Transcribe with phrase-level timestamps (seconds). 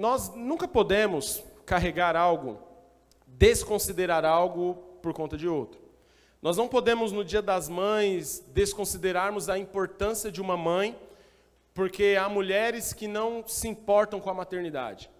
[0.00, 2.58] Nós nunca podemos carregar algo,
[3.26, 5.78] desconsiderar algo por conta de outro.
[6.40, 10.98] Nós não podemos, no Dia das Mães, desconsiderarmos a importância de uma mãe,
[11.74, 15.10] porque há mulheres que não se importam com a maternidade.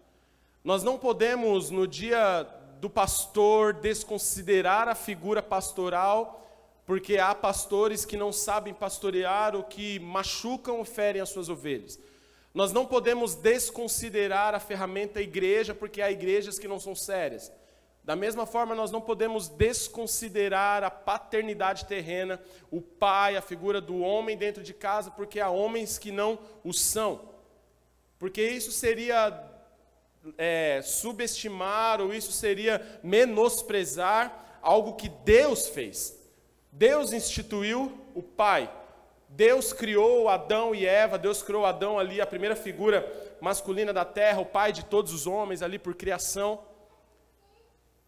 [0.65, 2.49] Nós não podemos, no Dia
[2.81, 6.43] do Pastor, desconsiderar a figura pastoral,
[6.87, 11.99] porque há pastores que não sabem pastorear ou que machucam ou ferem as suas ovelhas.
[12.53, 17.53] Nós não podemos desconsiderar a ferramenta igreja, porque há igrejas que não são sérias.
[18.03, 22.41] Da mesma forma, nós não podemos desconsiderar a paternidade terrena,
[22.71, 26.73] o pai, a figura do homem dentro de casa, porque há homens que não o
[26.73, 27.29] são.
[28.19, 29.49] Porque isso seria
[30.37, 36.19] é, subestimar ou isso seria menosprezar algo que Deus fez.
[36.73, 38.71] Deus instituiu o pai.
[39.33, 43.09] Deus criou Adão e Eva, Deus criou Adão ali, a primeira figura
[43.41, 46.61] masculina da terra, o pai de todos os homens ali por criação.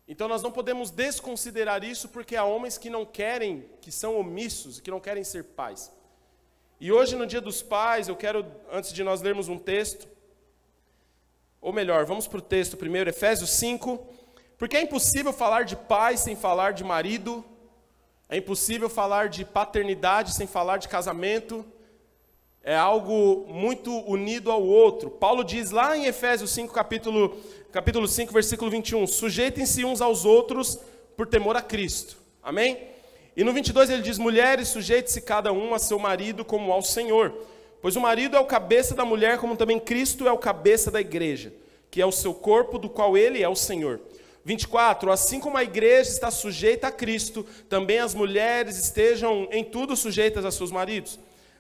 [0.07, 4.81] Então nós não podemos desconsiderar isso porque há homens que não querem, que são omissos,
[4.81, 5.93] que não querem ser pais.
[6.81, 10.09] E hoje, no Dia dos Pais, eu quero, antes de nós lermos um texto,
[11.61, 14.05] ou melhor, vamos para o texto primeiro, Efésios 5,
[14.59, 17.45] porque é impossível falar de pai sem falar de marido,
[18.33, 21.63] é impossível falar de paternidade sem falar de casamento.
[22.63, 25.11] É algo muito unido ao outro.
[25.11, 27.37] Paulo diz lá em Efésios 5, capítulo,
[27.71, 30.79] capítulo 5, versículo 21, sujeitem-se uns aos outros
[31.15, 32.17] por temor a Cristo.
[32.43, 32.79] Amém?
[33.37, 37.35] E no 22 ele diz, mulheres, sujeite-se cada um a seu marido como ao Senhor.
[37.83, 41.03] Pois o marido é o cabeça da mulher, como também Cristo é o cabeça da
[41.03, 41.53] igreja,
[41.91, 44.01] que é o seu corpo, do qual ele é o Senhor.
[44.45, 49.97] 24, assim como a igreja está sujeita a Cristo, também as mulheres estejam em tudo
[49.97, 51.19] sujeitas a seus maridos.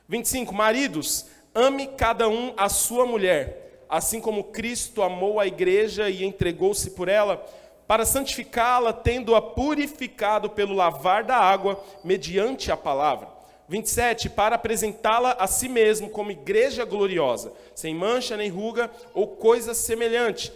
[0.08, 6.24] 25, maridos, ame cada um a sua mulher, assim como Cristo amou a igreja e
[6.24, 7.36] entregou-se por ela,
[7.86, 13.28] para santificá-la, tendo-a purificado pelo lavar da água, mediante a palavra.
[13.68, 19.72] 27, para apresentá-la a si mesmo como igreja gloriosa, sem mancha nem ruga ou coisa
[19.72, 20.52] semelhante,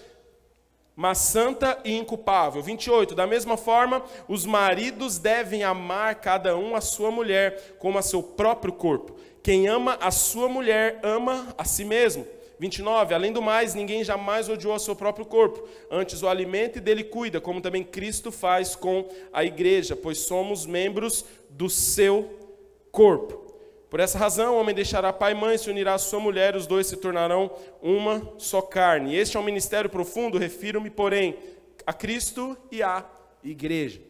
[0.96, 2.62] mas santa e inculpável.
[2.62, 3.14] 28.
[3.14, 8.22] Da mesma forma, os maridos devem amar cada um a sua mulher como a seu
[8.22, 9.14] próprio corpo.
[9.42, 12.26] Quem ama a sua mulher ama a si mesmo.
[12.58, 13.14] 29.
[13.14, 17.04] Além do mais, ninguém jamais odiou a seu próprio corpo, antes o alimenta e dele
[17.04, 22.30] cuida, como também Cristo faz com a igreja, pois somos membros do seu
[22.90, 23.45] corpo.
[23.96, 26.66] Por essa razão, o homem deixará pai e mãe, se unirá à sua mulher, os
[26.66, 29.16] dois se tornarão uma só carne.
[29.16, 31.34] Este é um ministério profundo, refiro-me, porém,
[31.86, 33.06] a Cristo e à
[33.42, 34.02] igreja.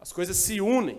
[0.00, 0.98] As coisas se unem.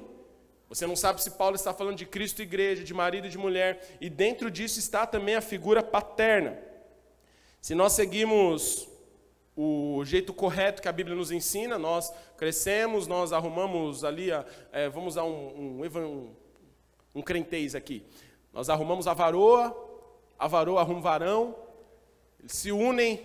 [0.70, 3.38] Você não sabe se Paulo está falando de Cristo e igreja, de marido e de
[3.40, 6.56] mulher, e dentro disso está também a figura paterna.
[7.60, 8.88] Se nós seguimos
[9.58, 14.30] o jeito correto que a Bíblia nos ensina, nós crescemos, nós arrumamos ali,
[14.72, 16.43] é, vamos a um, um, um
[17.14, 18.06] um crentez aqui.
[18.52, 19.76] Nós arrumamos a varoa,
[20.38, 21.56] a varoa arruma o varão,
[22.40, 23.20] eles se unem,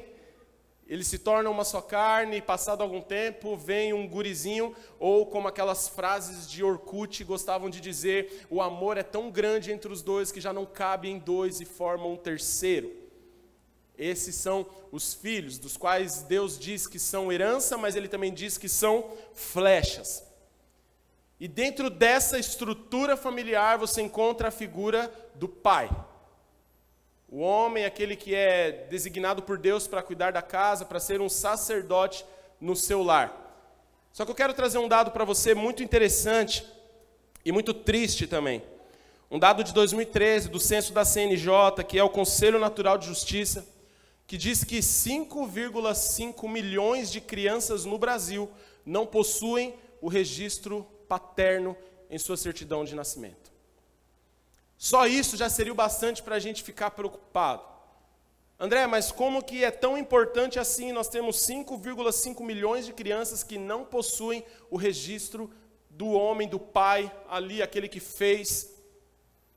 [0.86, 5.48] eles se tornam uma só carne, e passado algum tempo vem um gurizinho, ou como
[5.48, 10.32] aquelas frases de Orkut gostavam de dizer, o amor é tão grande entre os dois
[10.32, 12.90] que já não cabe em dois e formam um terceiro.
[13.98, 18.56] Esses são os filhos, dos quais Deus diz que são herança, mas Ele também diz
[18.56, 20.27] que são flechas.
[21.40, 25.88] E dentro dessa estrutura familiar você encontra a figura do pai.
[27.28, 31.28] O homem, aquele que é designado por Deus para cuidar da casa, para ser um
[31.28, 32.24] sacerdote
[32.60, 33.48] no seu lar.
[34.12, 36.66] Só que eu quero trazer um dado para você muito interessante
[37.44, 38.62] e muito triste também.
[39.30, 43.64] Um dado de 2013 do censo da CNJ, que é o Conselho Natural de Justiça,
[44.26, 48.50] que diz que 5,5 milhões de crianças no Brasil
[48.84, 51.76] não possuem o registro paterno
[52.10, 53.52] em sua certidão de nascimento.
[54.76, 57.62] Só isso já seria o bastante para a gente ficar preocupado.
[58.60, 60.92] André, mas como que é tão importante assim?
[60.92, 65.50] Nós temos 5,5 milhões de crianças que não possuem o registro
[65.90, 68.72] do homem, do pai, ali, aquele que fez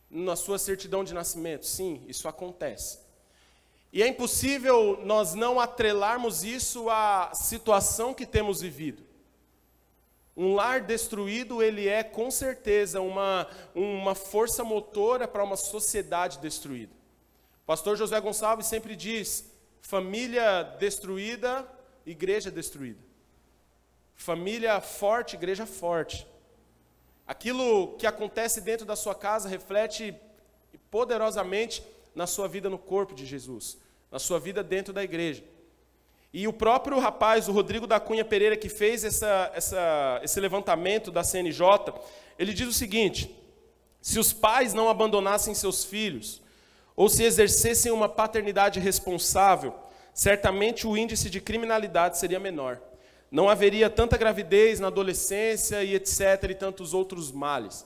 [0.09, 1.65] na sua certidão de nascimento.
[1.65, 2.99] Sim, isso acontece.
[3.93, 9.03] E é impossível nós não atrelarmos isso à situação que temos vivido.
[10.35, 16.93] Um lar destruído, ele é com certeza uma, uma força motora para uma sociedade destruída.
[17.63, 19.51] O pastor José Gonçalves sempre diz:
[19.81, 21.67] família destruída,
[22.05, 22.99] igreja destruída.
[24.15, 26.27] Família forte, igreja forte.
[27.27, 30.15] Aquilo que acontece dentro da sua casa reflete
[30.89, 31.83] poderosamente
[32.13, 33.77] na sua vida no corpo de Jesus,
[34.11, 35.43] na sua vida dentro da igreja.
[36.33, 41.11] E o próprio rapaz, o Rodrigo da Cunha Pereira, que fez essa, essa, esse levantamento
[41.11, 41.93] da CNJ,
[42.39, 43.35] ele diz o seguinte:
[44.01, 46.41] se os pais não abandonassem seus filhos,
[46.95, 49.73] ou se exercessem uma paternidade responsável,
[50.13, 52.79] certamente o índice de criminalidade seria menor.
[53.29, 56.49] Não haveria tanta gravidez na adolescência e etc.
[56.49, 57.85] e tantos outros males.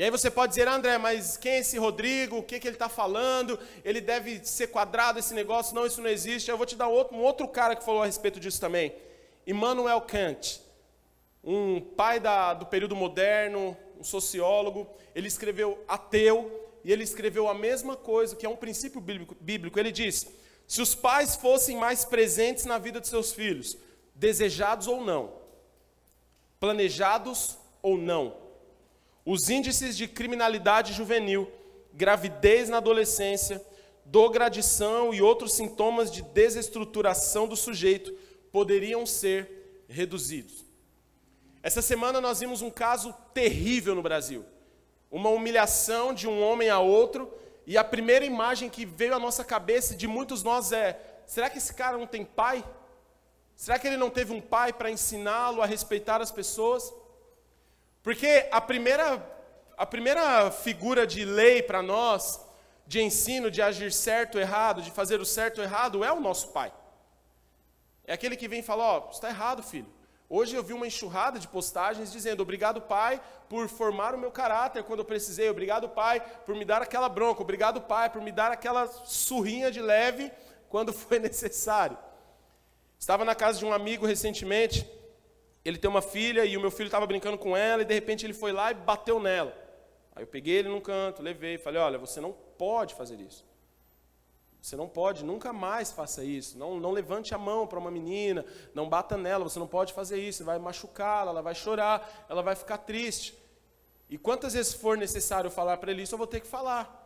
[0.00, 2.38] E aí você pode dizer, André, mas quem é esse Rodrigo?
[2.38, 3.58] O que, que ele está falando?
[3.84, 5.74] Ele deve ser quadrado esse negócio?
[5.74, 6.50] Não, isso não existe.
[6.50, 8.94] Eu vou te dar outro, um outro cara que falou a respeito disso também.
[9.46, 10.62] Immanuel Kant,
[11.44, 14.88] um pai da, do período moderno, um sociólogo.
[15.14, 16.50] Ele escreveu Ateu
[16.82, 19.36] e ele escreveu a mesma coisa, que é um princípio bíblico.
[19.38, 19.78] bíblico.
[19.78, 20.26] Ele diz:
[20.66, 23.76] se os pais fossem mais presentes na vida de seus filhos,
[24.14, 25.34] desejados ou não,
[26.58, 28.48] planejados ou não,
[29.24, 31.50] os índices de criminalidade juvenil,
[31.92, 33.64] gravidez na adolescência,
[34.04, 38.12] dogradição e outros sintomas de desestruturação do sujeito
[38.50, 40.64] poderiam ser reduzidos.
[41.62, 44.44] Essa semana nós vimos um caso terrível no Brasil.
[45.10, 47.32] Uma humilhação de um homem a outro
[47.66, 51.58] e a primeira imagem que veio à nossa cabeça de muitos nós é: será que
[51.58, 52.64] esse cara não tem pai?
[53.54, 56.92] Será que ele não teve um pai para ensiná-lo a respeitar as pessoas?
[58.02, 59.24] Porque a primeira,
[59.76, 62.40] a primeira figura de lei para nós,
[62.86, 66.20] de ensino, de agir certo ou errado, de fazer o certo ou errado, é o
[66.20, 66.72] nosso pai.
[68.04, 69.86] É aquele que vem e fala: Ó, oh, está errado, filho.
[70.28, 74.84] Hoje eu vi uma enxurrada de postagens dizendo: Obrigado, Pai, por formar o meu caráter
[74.84, 75.50] quando eu precisei.
[75.50, 77.42] Obrigado, Pai, por me dar aquela bronca.
[77.42, 80.32] Obrigado, Pai, por me dar aquela surrinha de leve
[80.68, 81.98] quando foi necessário.
[82.98, 84.88] Estava na casa de um amigo recentemente.
[85.64, 88.24] Ele tem uma filha e o meu filho estava brincando com ela e de repente
[88.24, 89.54] ele foi lá e bateu nela.
[90.14, 93.44] Aí eu peguei ele num canto, levei falei: Olha, você não pode fazer isso.
[94.60, 96.58] Você não pode, nunca mais faça isso.
[96.58, 100.18] Não, não levante a mão para uma menina, não bata nela, você não pode fazer
[100.18, 103.34] isso, vai machucá-la, ela vai chorar, ela vai ficar triste.
[104.08, 106.98] E quantas vezes for necessário falar para ele isso, eu vou ter que falar.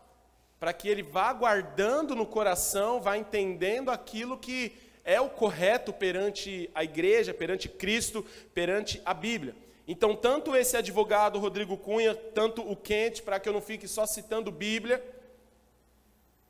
[0.58, 6.70] Para que ele vá guardando no coração, vá entendendo aquilo que é o correto perante
[6.74, 8.24] a igreja, perante Cristo,
[8.54, 9.54] perante a Bíblia.
[9.86, 14.06] Então, tanto esse advogado Rodrigo Cunha, tanto o Quente, para que eu não fique só
[14.06, 15.04] citando Bíblia,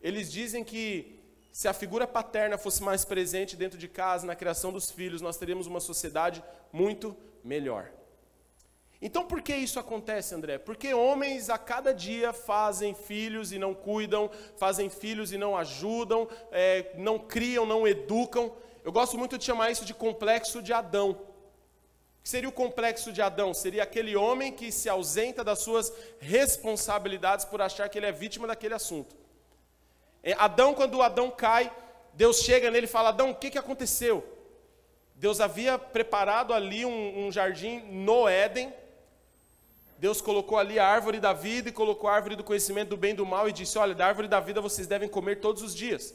[0.00, 1.18] eles dizem que
[1.50, 5.36] se a figura paterna fosse mais presente dentro de casa, na criação dos filhos, nós
[5.36, 6.42] teríamos uma sociedade
[6.72, 7.90] muito melhor.
[9.06, 10.56] Então, por que isso acontece, André?
[10.56, 16.26] Porque homens a cada dia fazem filhos e não cuidam, fazem filhos e não ajudam,
[16.50, 18.50] é, não criam, não educam.
[18.82, 21.10] Eu gosto muito de chamar isso de complexo de Adão.
[21.10, 23.52] O que seria o complexo de Adão?
[23.52, 28.46] Seria aquele homem que se ausenta das suas responsabilidades por achar que ele é vítima
[28.46, 29.14] daquele assunto.
[30.22, 31.70] É, Adão, quando Adão cai,
[32.14, 34.24] Deus chega nele e fala: Adão, o que, que aconteceu?
[35.14, 38.72] Deus havia preparado ali um, um jardim no Éden.
[39.98, 43.12] Deus colocou ali a árvore da vida e colocou a árvore do conhecimento do bem
[43.12, 45.74] e do mal e disse: Olha, da árvore da vida vocês devem comer todos os
[45.74, 46.14] dias.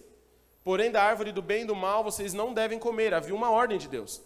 [0.64, 3.14] Porém, da árvore do bem e do mal vocês não devem comer.
[3.14, 4.22] Havia uma ordem de Deus.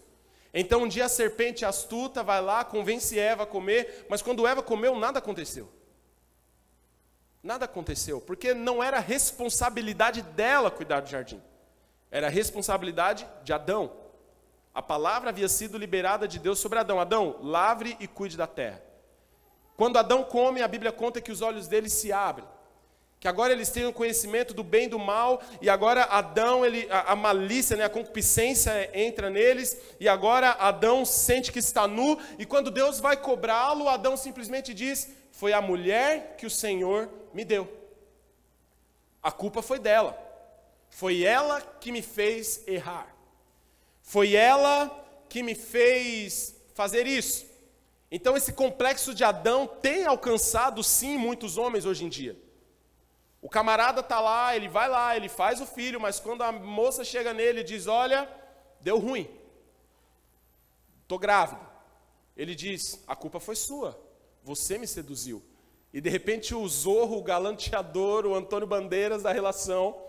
[0.54, 4.62] Então, um dia a serpente astuta vai lá, convence Eva a comer, mas quando Eva
[4.62, 5.70] comeu, nada aconteceu.
[7.42, 11.42] Nada aconteceu, porque não era responsabilidade dela cuidar do jardim.
[12.10, 13.92] Era responsabilidade de Adão.
[14.74, 17.00] A palavra havia sido liberada de Deus sobre Adão.
[17.00, 18.82] Adão, lavre e cuide da terra.
[19.76, 22.48] Quando Adão come, a Bíblia conta que os olhos dele se abrem.
[23.20, 26.88] Que agora eles têm o conhecimento do bem e do mal, e agora Adão, ele,
[26.92, 32.20] a, a malícia, né, a concupiscência entra neles, e agora Adão sente que está nu,
[32.38, 37.46] e quando Deus vai cobrá-lo, Adão simplesmente diz: Foi a mulher que o Senhor me
[37.46, 37.72] deu.
[39.22, 40.18] A culpa foi dela.
[40.90, 43.08] Foi ela que me fez errar.
[44.02, 44.92] Foi ela
[45.30, 47.46] que me fez fazer isso.
[48.16, 52.40] Então, esse complexo de Adão tem alcançado, sim, muitos homens hoje em dia.
[53.42, 57.04] O camarada está lá, ele vai lá, ele faz o filho, mas quando a moça
[57.04, 58.30] chega nele e diz: Olha,
[58.80, 59.28] deu ruim,
[61.02, 61.66] estou grávido.
[62.38, 64.00] Ele diz: A culpa foi sua,
[64.44, 65.42] você me seduziu.
[65.92, 70.00] E de repente o Zorro, o galanteador, o Antônio Bandeiras da relação,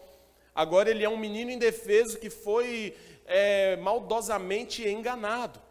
[0.55, 2.95] agora ele é um menino indefeso que foi
[3.25, 5.64] é, maldosamente enganado.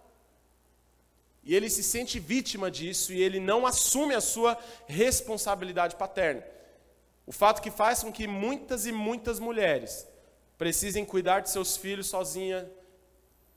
[1.44, 4.58] E ele se sente vítima disso e ele não assume a sua
[4.88, 6.44] responsabilidade paterna.
[7.26, 10.08] O fato que faz com que muitas e muitas mulheres
[10.58, 12.70] precisem cuidar de seus filhos sozinha.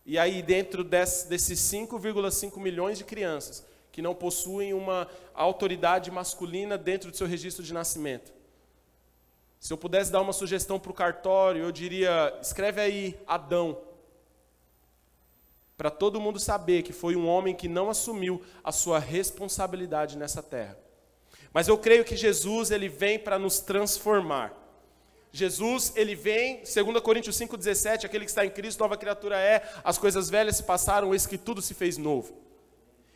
[0.05, 6.76] E aí, dentro desse, desses 5,5 milhões de crianças, que não possuem uma autoridade masculina
[6.76, 8.33] dentro do seu registro de nascimento.
[9.59, 13.81] Se eu pudesse dar uma sugestão para o cartório, eu diria: escreve aí Adão,
[15.76, 20.42] para todo mundo saber que foi um homem que não assumiu a sua responsabilidade nessa
[20.42, 20.78] terra.
[21.52, 24.54] Mas eu creio que Jesus ele vem para nos transformar.
[25.33, 29.99] Jesus, ele vem, 2 Coríntios 5,17, aquele que está em Cristo, nova criatura é, as
[29.99, 32.35] coisas velhas se passaram, eis que tudo se fez novo.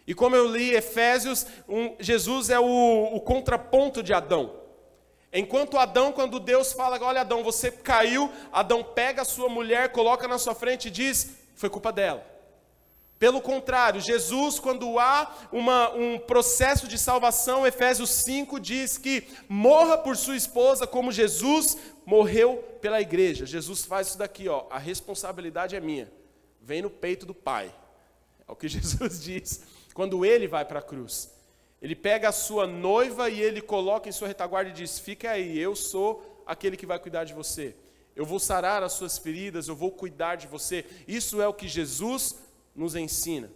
[0.06, 4.54] E como eu li Efésios, um, Jesus é o, o contraponto de Adão.
[5.32, 10.26] Enquanto Adão, quando Deus fala, olha Adão, você caiu, Adão pega a sua mulher, coloca
[10.26, 12.29] na sua frente e diz, foi culpa dela.
[13.20, 19.98] Pelo contrário, Jesus, quando há uma, um processo de salvação, Efésios 5 diz que morra
[19.98, 23.44] por sua esposa como Jesus morreu pela igreja.
[23.44, 26.10] Jesus faz isso daqui, ó, a responsabilidade é minha.
[26.62, 27.70] Vem no peito do Pai.
[28.48, 31.30] É o que Jesus diz quando ele vai para a cruz.
[31.82, 35.58] Ele pega a sua noiva e ele coloca em sua retaguarda e diz: Fica aí,
[35.58, 37.76] eu sou aquele que vai cuidar de você.
[38.16, 40.86] Eu vou sarar as suas feridas, eu vou cuidar de você.
[41.06, 43.50] Isso é o que Jesus nos ensina.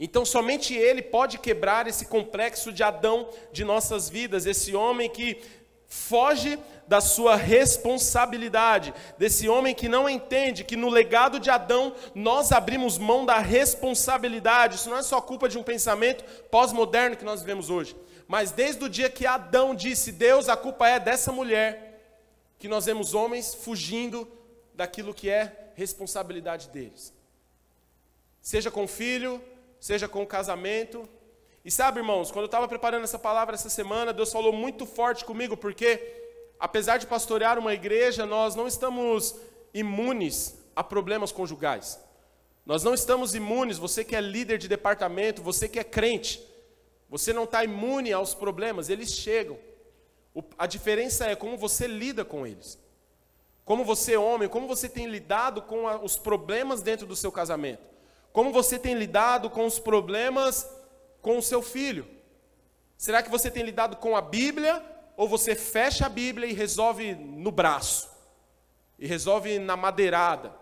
[0.00, 5.42] Então, somente Ele pode quebrar esse complexo de Adão de nossas vidas, esse homem que
[5.88, 12.52] foge da sua responsabilidade, desse homem que não entende que no legado de Adão nós
[12.52, 14.76] abrimos mão da responsabilidade.
[14.76, 17.96] Isso não é só culpa de um pensamento pós-moderno que nós vivemos hoje,
[18.28, 22.00] mas desde o dia que Adão disse: Deus, a culpa é dessa mulher,
[22.58, 24.30] que nós vemos homens fugindo
[24.74, 27.17] daquilo que é responsabilidade deles
[28.48, 29.42] seja com o filho,
[29.78, 31.06] seja com o casamento.
[31.62, 35.22] E sabe, irmãos, quando eu estava preparando essa palavra essa semana, Deus falou muito forte
[35.22, 36.00] comigo, porque
[36.58, 39.36] apesar de pastorear uma igreja, nós não estamos
[39.74, 42.00] imunes a problemas conjugais.
[42.64, 46.42] Nós não estamos imunes, você que é líder de departamento, você que é crente,
[47.06, 49.58] você não está imune aos problemas, eles chegam.
[50.34, 52.78] O, a diferença é como você lida com eles.
[53.66, 57.97] Como você, homem, como você tem lidado com a, os problemas dentro do seu casamento.
[58.32, 60.68] Como você tem lidado com os problemas
[61.22, 62.06] com o seu filho?
[62.96, 64.84] Será que você tem lidado com a Bíblia
[65.16, 68.08] ou você fecha a Bíblia e resolve no braço?
[68.98, 70.54] E resolve na madeirada?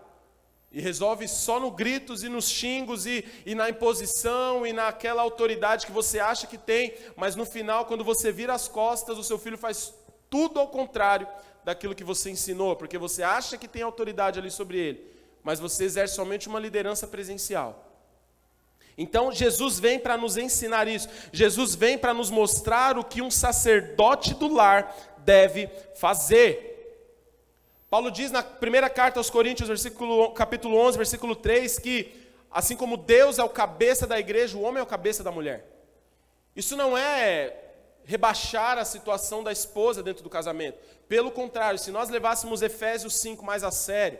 [0.71, 5.85] E resolve só no gritos e nos xingos e, e na imposição e naquela autoridade
[5.85, 9.39] que você acha que tem, mas no final, quando você vira as costas, o seu
[9.39, 9.93] filho faz
[10.29, 11.27] tudo ao contrário
[11.63, 15.16] daquilo que você ensinou, porque você acha que tem autoridade ali sobre ele
[15.47, 17.89] mas você exerce somente uma liderança presencial.
[18.97, 21.07] Então Jesus vem para nos ensinar isso.
[21.31, 27.07] Jesus vem para nos mostrar o que um sacerdote do lar deve fazer.
[27.89, 32.97] Paulo diz na primeira carta aos Coríntios, versículo, capítulo 11, versículo 3, que assim como
[32.97, 35.65] Deus é o cabeça da igreja, o homem é o cabeça da mulher.
[36.57, 37.55] Isso não é
[38.03, 40.77] rebaixar a situação da esposa dentro do casamento.
[41.07, 44.19] Pelo contrário, se nós levássemos Efésios 5 mais a sério,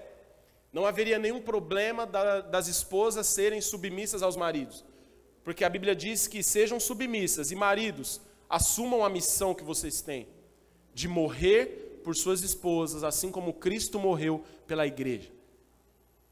[0.77, 4.85] não haveria nenhum problema da, das esposas serem submissas aos maridos.
[5.43, 10.27] Porque a Bíblia diz que sejam submissas e maridos, assumam a missão que vocês têm
[10.93, 15.31] de morrer por suas esposas, assim como Cristo morreu pela igreja.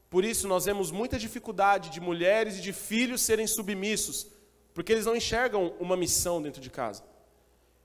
[0.08, 4.28] Por isso nós vemos muita dificuldade de mulheres e de filhos serem submissos,
[4.72, 7.02] porque eles não enxergam uma missão dentro de casa.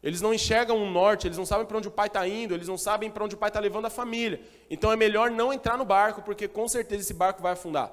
[0.04, 2.68] Eles não enxergam um norte, eles não sabem para onde o pai está indo, eles
[2.68, 4.42] não sabem para onde o pai está levando a família.
[4.70, 7.92] Então é melhor não entrar no barco, porque com certeza esse barco vai afundar.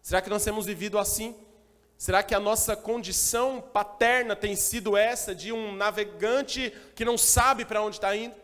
[0.00, 1.34] Será que nós temos vivido assim?
[1.98, 7.64] Será que a nossa condição paterna tem sido essa de um navegante que não sabe
[7.64, 8.34] para onde está indo?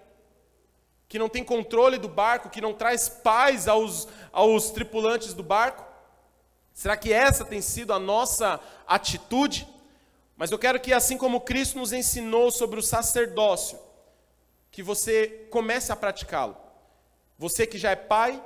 [1.09, 5.85] Que não tem controle do barco, que não traz paz aos, aos tripulantes do barco?
[6.73, 8.59] Será que essa tem sido a nossa
[8.89, 9.69] atitude?
[10.37, 13.79] Mas eu quero que, assim como Cristo nos ensinou sobre o sacerdócio,
[14.71, 16.57] que você comece a praticá-lo.
[17.39, 18.43] Você que já é pai,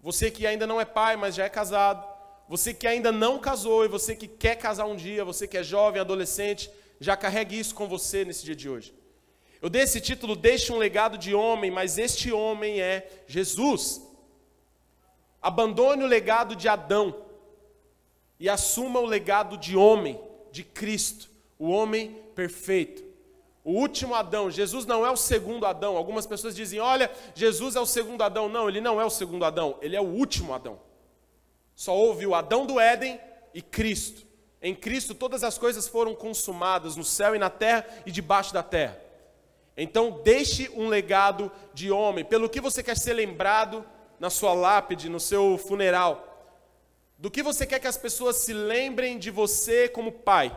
[0.00, 2.06] você que ainda não é pai, mas já é casado,
[2.48, 5.62] você que ainda não casou e você que quer casar um dia, você que é
[5.62, 8.94] jovem, adolescente, já carregue isso com você nesse dia de hoje.
[9.62, 14.02] Eu dei esse título, Deixe um legado de homem, mas este homem é Jesus.
[15.40, 17.24] Abandone o legado de Adão
[18.38, 20.20] e assuma o legado de homem
[20.54, 23.02] de Cristo, o homem perfeito.
[23.64, 25.96] O último Adão, Jesus não é o segundo Adão.
[25.96, 28.48] Algumas pessoas dizem: olha, Jesus é o segundo Adão.
[28.48, 30.78] Não, ele não é o segundo Adão, ele é o último Adão.
[31.74, 33.20] Só houve o Adão do Éden
[33.52, 34.24] e Cristo.
[34.62, 38.62] Em Cristo todas as coisas foram consumadas no céu e na terra e debaixo da
[38.62, 38.96] terra.
[39.76, 42.24] Então deixe um legado de homem.
[42.24, 43.84] Pelo que você quer ser lembrado
[44.20, 46.33] na sua lápide, no seu funeral.
[47.16, 50.56] Do que você quer que as pessoas se lembrem de você como pai?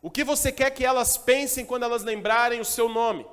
[0.00, 3.26] O que você quer que elas pensem quando elas lembrarem o seu nome?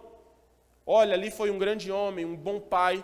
[0.85, 3.03] Olha, ali foi um grande homem, um bom pai,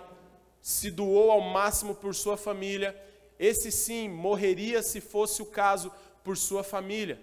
[0.62, 3.00] se doou ao máximo por sua família.
[3.38, 5.92] esse sim morreria se fosse o caso
[6.24, 7.20] por sua família?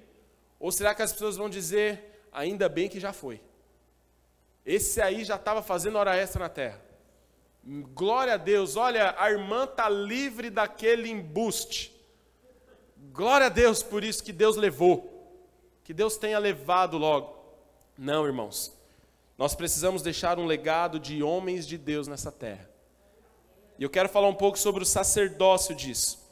[0.60, 3.40] Ou será que as pessoas vão dizer, ainda bem que já foi?
[4.64, 6.80] Esse aí já estava fazendo hora extra na terra.
[7.64, 11.91] Glória a Deus, olha, a irmã está livre daquele embuste.
[13.10, 15.10] Glória a Deus por isso que Deus levou.
[15.82, 17.36] Que Deus tenha levado logo.
[17.98, 18.72] Não, irmãos.
[19.36, 22.70] Nós precisamos deixar um legado de homens de Deus nessa terra.
[23.78, 26.22] E eu quero falar um pouco sobre o sacerdócio disso.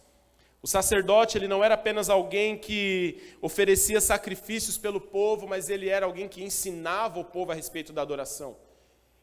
[0.62, 6.07] O sacerdote, ele não era apenas alguém que oferecia sacrifícios pelo povo, mas ele era
[6.07, 8.57] alguém que ensinava o povo a respeito da adoração.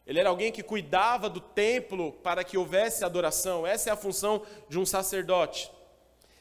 [0.04, 3.66] Ele era alguém que cuidava do templo para que houvesse adoração.
[3.66, 5.70] Essa é a função de um sacerdote.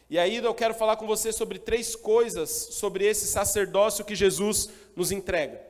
[0.10, 4.70] E aí eu quero falar com você sobre três coisas sobre esse sacerdócio que Jesus
[4.96, 5.62] nos entrega.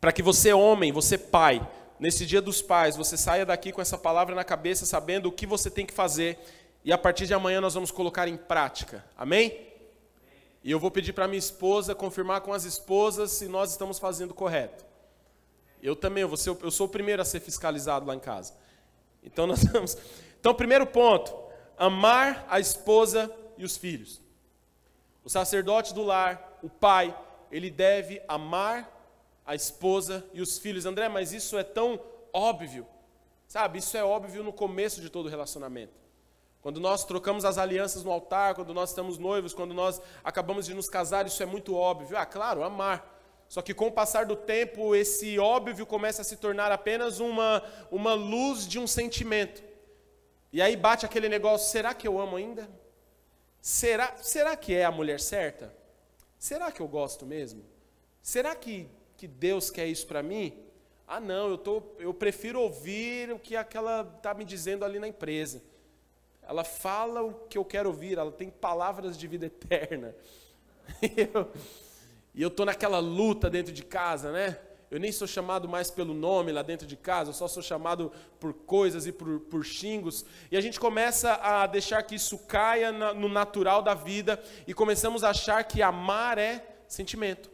[0.00, 1.68] Para que você, homem, você, pai,
[1.98, 5.46] nesse dia dos pais, você saia daqui com essa palavra na cabeça, sabendo o que
[5.46, 6.38] você tem que fazer,
[6.84, 9.04] e a partir de amanhã nós vamos colocar em prática.
[9.16, 9.66] Amém?
[10.62, 14.32] E eu vou pedir para minha esposa confirmar com as esposas se nós estamos fazendo
[14.32, 14.84] correto.
[15.82, 18.54] Eu também, eu, ser, eu sou o primeiro a ser fiscalizado lá em casa.
[19.22, 19.96] Então nós vamos.
[20.38, 21.34] Então, primeiro ponto:
[21.78, 24.20] amar a esposa e os filhos.
[25.24, 27.16] O sacerdote do lar, o pai,
[27.50, 28.90] ele deve amar
[29.46, 30.86] a esposa e os filhos.
[30.86, 32.00] André, mas isso é tão
[32.32, 32.86] óbvio.
[33.46, 35.94] Sabe, isso é óbvio no começo de todo relacionamento.
[36.60, 40.74] Quando nós trocamos as alianças no altar, quando nós estamos noivos, quando nós acabamos de
[40.74, 42.16] nos casar, isso é muito óbvio.
[42.16, 43.16] Ah, claro, amar.
[43.48, 47.62] Só que com o passar do tempo, esse óbvio começa a se tornar apenas uma,
[47.90, 49.62] uma luz de um sentimento.
[50.52, 52.68] E aí bate aquele negócio: será que eu amo ainda?
[53.60, 55.74] Será, será que é a mulher certa?
[56.38, 57.64] Será que eu gosto mesmo?
[58.22, 58.88] Será que
[59.18, 60.56] que Deus quer isso para mim?
[61.06, 65.08] Ah, não, eu, tô, eu prefiro ouvir o que aquela está me dizendo ali na
[65.08, 65.60] empresa.
[66.40, 70.14] Ela fala o que eu quero ouvir, ela tem palavras de vida eterna.
[72.34, 74.56] E eu estou naquela luta dentro de casa, né?
[74.90, 78.10] Eu nem sou chamado mais pelo nome lá dentro de casa, eu só sou chamado
[78.40, 80.24] por coisas e por, por xingos.
[80.50, 84.72] E a gente começa a deixar que isso caia na, no natural da vida e
[84.72, 87.50] começamos a achar que amar é sentimento.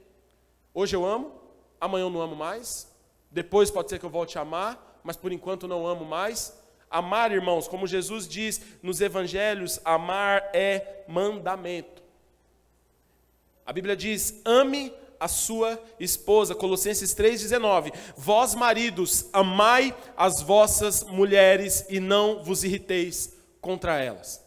[0.72, 1.32] Hoje eu amo,
[1.80, 2.88] amanhã eu não amo mais,
[3.30, 6.56] depois pode ser que eu volte a amar, mas por enquanto não amo mais.
[6.88, 12.00] Amar, irmãos, como Jesus diz nos evangelhos, amar é mandamento.
[13.66, 14.92] A Bíblia diz: ame
[15.24, 17.94] a sua esposa, Colossenses 3,19.
[18.14, 24.44] Vós, maridos, amai as vossas mulheres e não vos irriteis contra elas.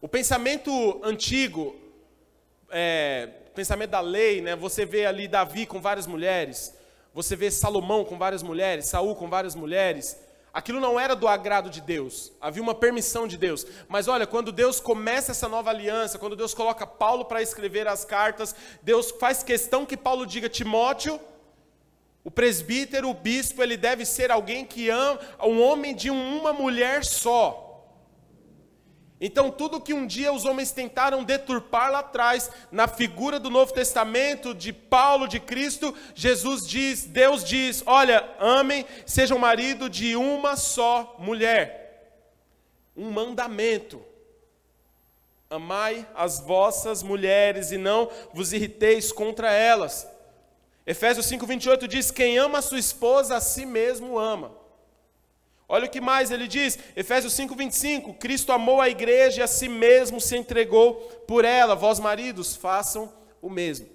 [0.00, 1.74] O pensamento antigo,
[2.70, 4.54] é, pensamento da lei, né?
[4.54, 6.72] Você vê ali Davi com várias mulheres,
[7.12, 10.16] você vê Salomão com várias mulheres, Saul com várias mulheres.
[10.56, 13.66] Aquilo não era do agrado de Deus, havia uma permissão de Deus.
[13.90, 18.06] Mas olha, quando Deus começa essa nova aliança, quando Deus coloca Paulo para escrever as
[18.06, 21.20] cartas, Deus faz questão que Paulo diga: Timóteo,
[22.24, 27.04] o presbítero, o bispo, ele deve ser alguém que ama, um homem de uma mulher
[27.04, 27.65] só.
[29.18, 33.72] Então, tudo que um dia os homens tentaram deturpar lá atrás, na figura do Novo
[33.72, 40.54] Testamento, de Paulo, de Cristo, Jesus diz, Deus diz: olha, amem, sejam marido de uma
[40.54, 42.12] só mulher.
[42.94, 44.02] Um mandamento.
[45.48, 50.06] Amai as vossas mulheres e não vos irriteis contra elas.
[50.86, 54.65] Efésios 5,28 diz: Quem ama a sua esposa, a si mesmo ama.
[55.68, 59.68] Olha o que mais ele diz, Efésios 5:25, Cristo amou a igreja e a si
[59.68, 60.94] mesmo se entregou
[61.26, 61.74] por ela.
[61.74, 63.88] Vós maridos, façam o mesmo.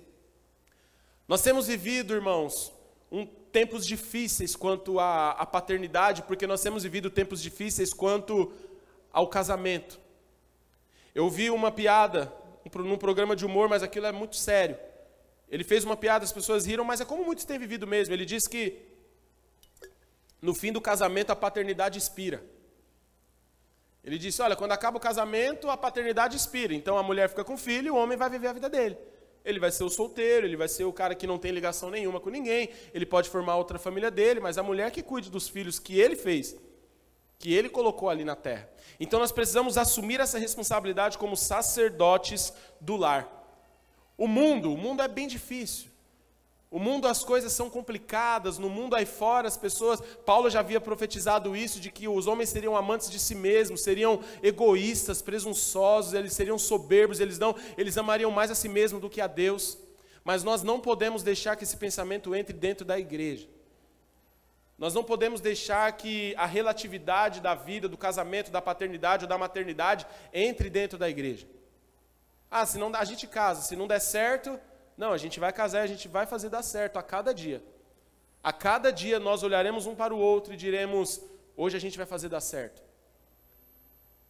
[1.27, 2.73] Nós temos vivido, irmãos,
[3.09, 8.51] um, tempos difíceis quanto à, à paternidade, porque nós temos vivido tempos difíceis quanto
[9.13, 9.97] ao casamento.
[11.15, 12.33] Eu vi uma piada
[12.75, 14.77] num programa de humor, mas aquilo é muito sério.
[15.49, 18.13] Ele fez uma piada, as pessoas riram, mas é como muitos têm vivido mesmo.
[18.13, 18.90] Ele disse que
[20.41, 22.43] no fim do casamento a paternidade expira.
[24.03, 26.73] Ele disse: Olha, quando acaba o casamento, a paternidade expira.
[26.73, 28.97] Então a mulher fica com o filho e o homem vai viver a vida dele.
[29.43, 32.19] Ele vai ser o solteiro, ele vai ser o cara que não tem ligação nenhuma
[32.19, 35.79] com ninguém, ele pode formar outra família dele, mas a mulher que cuide dos filhos
[35.79, 36.55] que ele fez,
[37.39, 38.69] que ele colocou ali na terra.
[38.99, 43.27] Então nós precisamos assumir essa responsabilidade como sacerdotes do lar.
[44.15, 45.90] O mundo, o mundo é bem difícil.
[46.71, 49.99] O mundo, as coisas são complicadas, no mundo aí fora, as pessoas.
[50.25, 54.21] Paulo já havia profetizado isso, de que os homens seriam amantes de si mesmos, seriam
[54.41, 59.19] egoístas, presunçosos, eles seriam soberbos, eles, não, eles amariam mais a si mesmos do que
[59.19, 59.77] a Deus.
[60.23, 63.49] Mas nós não podemos deixar que esse pensamento entre dentro da igreja.
[64.77, 69.37] Nós não podemos deixar que a relatividade da vida, do casamento, da paternidade ou da
[69.37, 71.45] maternidade entre dentro da igreja.
[72.49, 74.57] Ah, se não a gente casa, se não der certo,
[75.01, 77.59] não, a gente vai casar, a gente vai fazer dar certo a cada dia.
[78.43, 81.19] A cada dia nós olharemos um para o outro e diremos:
[81.57, 82.83] hoje a gente vai fazer dar certo.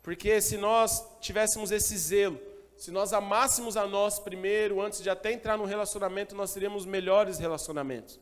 [0.01, 2.39] Porque se nós tivéssemos esse zelo,
[2.77, 7.38] se nós amássemos a nós primeiro, antes de até entrar no relacionamento, nós teríamos melhores
[7.38, 8.17] relacionamentos.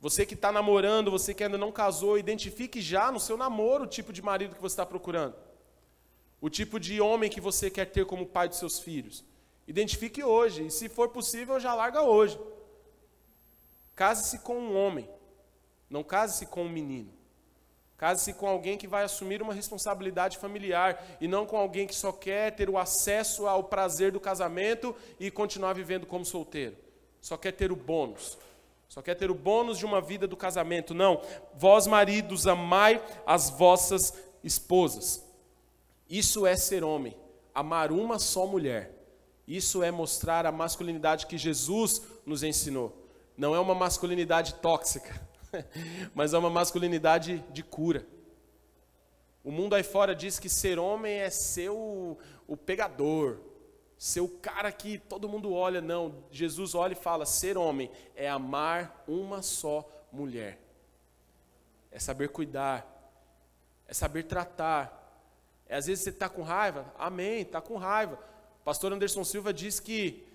[0.00, 3.86] Você que está namorando, você que ainda não casou, identifique já no seu namoro o
[3.86, 5.34] tipo de marido que você está procurando.
[6.40, 9.22] O tipo de homem que você quer ter como pai dos seus filhos.
[9.66, 10.66] Identifique hoje.
[10.66, 12.38] E se for possível, já larga hoje.
[13.94, 15.08] Case-se com um homem.
[15.88, 17.12] Não case-se com um menino.
[17.98, 22.12] Case-se com alguém que vai assumir uma responsabilidade familiar e não com alguém que só
[22.12, 26.76] quer ter o acesso ao prazer do casamento e continuar vivendo como solteiro.
[27.22, 28.36] Só quer ter o bônus.
[28.88, 30.92] Só quer ter o bônus de uma vida do casamento.
[30.94, 31.22] Não.
[31.54, 34.12] Vós, maridos, amai as vossas
[34.44, 35.24] esposas.
[36.08, 37.16] Isso é ser homem.
[37.54, 38.95] Amar uma só mulher.
[39.46, 43.06] Isso é mostrar a masculinidade que Jesus nos ensinou.
[43.36, 45.20] Não é uma masculinidade tóxica,
[46.14, 48.06] mas é uma masculinidade de cura.
[49.44, 53.38] O mundo aí fora diz que ser homem é ser o, o pegador,
[53.96, 55.80] ser o cara que todo mundo olha.
[55.80, 60.58] Não, Jesus olha e fala: ser homem é amar uma só mulher,
[61.92, 62.84] é saber cuidar,
[63.86, 65.04] é saber tratar.
[65.68, 68.18] É, às vezes você está com raiva, amém, está com raiva.
[68.66, 70.26] Pastor Anderson Silva diz que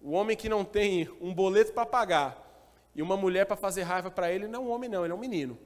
[0.00, 2.40] o homem que não tem um boleto para pagar
[2.94, 5.16] e uma mulher para fazer raiva para ele, não é um homem, não, ele é
[5.16, 5.58] um menino.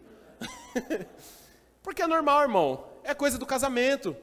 [1.85, 4.17] Porque é normal, irmão, é coisa do casamento.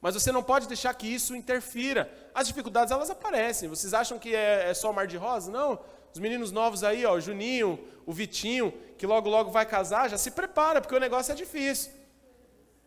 [0.00, 2.08] Mas você não pode deixar que isso interfira.
[2.32, 3.68] As dificuldades, elas aparecem.
[3.68, 5.50] Vocês acham que é, é só mar de rosa?
[5.50, 5.80] Não.
[6.12, 7.76] Os meninos novos aí, ó, o Juninho,
[8.06, 11.90] o Vitinho, que logo logo vai casar, já se prepara, porque o negócio é difícil.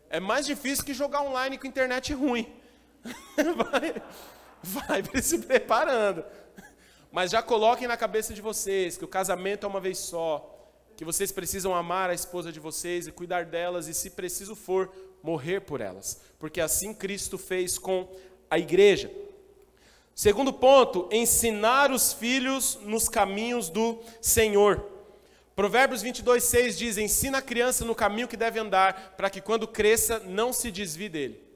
[0.08, 2.56] É mais difícil que jogar online com internet ruim.
[4.62, 6.24] vai, vai se preparando.
[7.10, 10.54] Mas já coloquem na cabeça de vocês que o casamento é uma vez só,
[10.96, 14.92] que vocês precisam amar a esposa de vocês e cuidar delas e, se preciso for,
[15.22, 18.08] morrer por elas, porque assim Cristo fez com
[18.50, 19.10] a igreja.
[20.14, 24.84] Segundo ponto, ensinar os filhos nos caminhos do Senhor.
[25.54, 29.66] Provérbios 22, 6 diz: Ensina a criança no caminho que deve andar, para que quando
[29.66, 31.47] cresça não se desvie dele.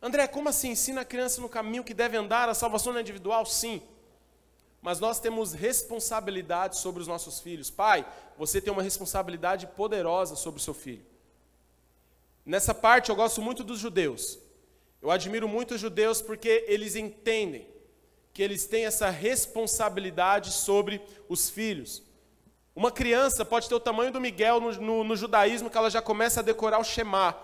[0.00, 0.70] André, como assim?
[0.70, 3.44] Ensina a criança no caminho que deve andar, a salvação não é individual?
[3.44, 3.82] Sim.
[4.80, 7.68] Mas nós temos responsabilidade sobre os nossos filhos.
[7.68, 8.06] Pai,
[8.36, 11.04] você tem uma responsabilidade poderosa sobre o seu filho.
[12.46, 14.38] Nessa parte eu gosto muito dos judeus.
[15.02, 17.66] Eu admiro muito os judeus porque eles entendem
[18.32, 22.02] que eles têm essa responsabilidade sobre os filhos.
[22.74, 26.00] Uma criança pode ter o tamanho do Miguel no, no, no judaísmo, que ela já
[26.00, 27.36] começa a decorar o Shema,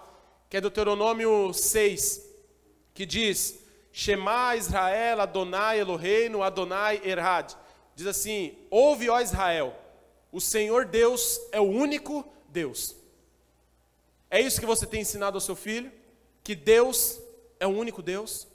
[0.48, 2.33] que é Deuteronômio 6,
[2.94, 3.58] que diz:
[3.92, 7.52] Shema Israel, Adonai Eloheinu, Adonai Erhad.
[7.94, 9.76] Diz assim: Ouve, ó Israel,
[10.32, 12.96] o Senhor Deus é o único Deus.
[14.30, 15.92] É isso que você tem ensinado ao seu filho?
[16.42, 17.20] Que Deus
[17.60, 18.46] é o único Deus?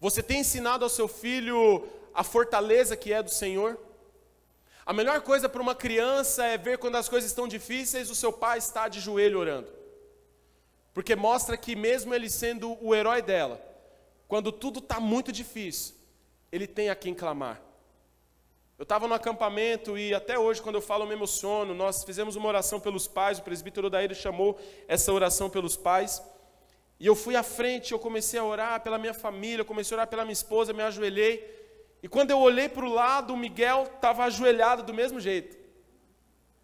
[0.00, 3.78] Você tem ensinado ao seu filho a fortaleza que é do Senhor?
[4.86, 8.32] A melhor coisa para uma criança é ver quando as coisas estão difíceis, o seu
[8.32, 9.79] pai está de joelho orando.
[11.00, 13.58] Porque mostra que, mesmo ele sendo o herói dela,
[14.28, 15.94] quando tudo está muito difícil,
[16.52, 17.58] ele tem a quem clamar.
[18.78, 21.72] Eu estava no acampamento e até hoje, quando eu falo, eu me emociono.
[21.72, 26.22] Nós fizemos uma oração pelos pais, o presbítero Daíra chamou essa oração pelos pais.
[26.98, 30.00] E eu fui à frente, eu comecei a orar pela minha família, eu comecei a
[30.00, 31.32] orar pela minha esposa, me ajoelhei.
[32.02, 35.56] E quando eu olhei para o lado, o Miguel estava ajoelhado do mesmo jeito.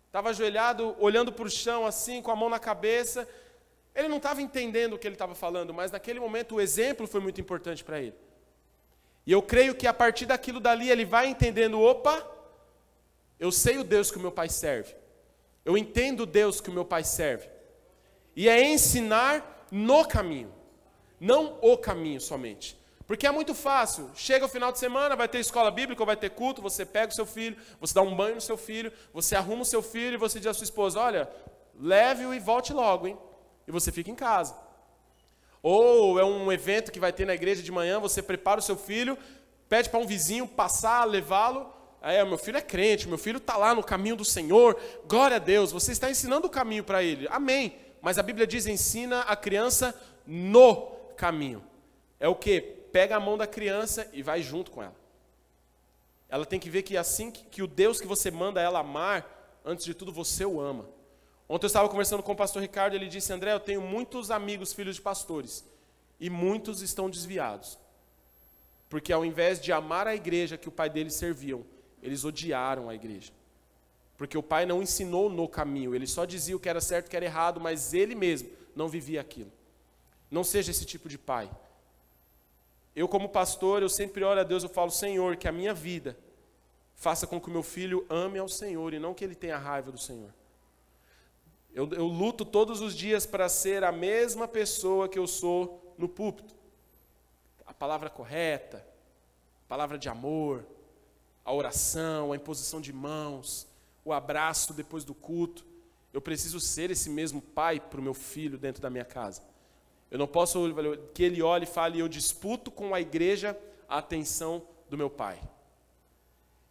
[0.08, 3.26] Estava ajoelhado, olhando para o chão assim, com a mão na cabeça.
[3.96, 7.18] Ele não estava entendendo o que ele estava falando, mas naquele momento o exemplo foi
[7.18, 8.14] muito importante para ele.
[9.26, 12.24] E eu creio que a partir daquilo dali ele vai entendendo: opa,
[13.40, 14.94] eu sei o Deus que o meu pai serve.
[15.64, 17.48] Eu entendo o Deus que o meu pai serve.
[18.36, 20.52] E é ensinar no caminho,
[21.18, 22.78] não o caminho somente.
[23.06, 24.10] Porque é muito fácil.
[24.14, 27.14] Chega o final de semana, vai ter escola bíblica, vai ter culto, você pega o
[27.14, 30.18] seu filho, você dá um banho no seu filho, você arruma o seu filho e
[30.18, 31.30] você diz à sua esposa: olha,
[31.80, 33.18] leve-o e volte logo, hein?
[33.66, 34.54] E você fica em casa.
[35.62, 38.76] Ou é um evento que vai ter na igreja de manhã, você prepara o seu
[38.76, 39.18] filho,
[39.68, 41.72] pede para um vizinho passar, levá-lo.
[42.00, 45.40] Aí, meu filho é crente, meu filho está lá no caminho do Senhor, glória a
[45.40, 47.76] Deus, você está ensinando o caminho para ele, amém.
[48.00, 51.64] Mas a Bíblia diz: ensina a criança no caminho.
[52.20, 52.76] É o que?
[52.96, 54.96] pega a mão da criança e vai junto com ela.
[56.30, 59.60] Ela tem que ver que assim que, que o Deus que você manda ela amar,
[59.62, 60.88] antes de tudo você o ama.
[61.48, 64.72] Ontem eu estava conversando com o pastor Ricardo, ele disse: André, eu tenho muitos amigos
[64.72, 65.64] filhos de pastores,
[66.18, 67.78] e muitos estão desviados.
[68.88, 71.64] Porque ao invés de amar a igreja que o pai deles serviam,
[72.02, 73.32] eles odiaram a igreja.
[74.16, 77.08] Porque o pai não ensinou no caminho, ele só dizia o que era certo e
[77.08, 79.52] o que era errado, mas ele mesmo não vivia aquilo.
[80.30, 81.50] Não seja esse tipo de pai.
[82.94, 86.16] Eu, como pastor, eu sempre oro a Deus, eu falo, Senhor, que a minha vida
[86.94, 89.92] faça com que o meu filho ame ao Senhor e não que ele tenha raiva
[89.92, 90.32] do Senhor.
[91.76, 96.08] Eu, eu luto todos os dias para ser a mesma pessoa que eu sou no
[96.08, 96.54] púlpito.
[97.66, 100.64] A palavra correta, a palavra de amor,
[101.44, 103.68] a oração, a imposição de mãos,
[104.06, 105.66] o abraço depois do culto.
[106.14, 109.42] Eu preciso ser esse mesmo pai para o meu filho dentro da minha casa.
[110.10, 110.58] Eu não posso
[111.12, 113.54] que ele olhe e fale, eu disputo com a igreja
[113.86, 115.38] a atenção do meu pai.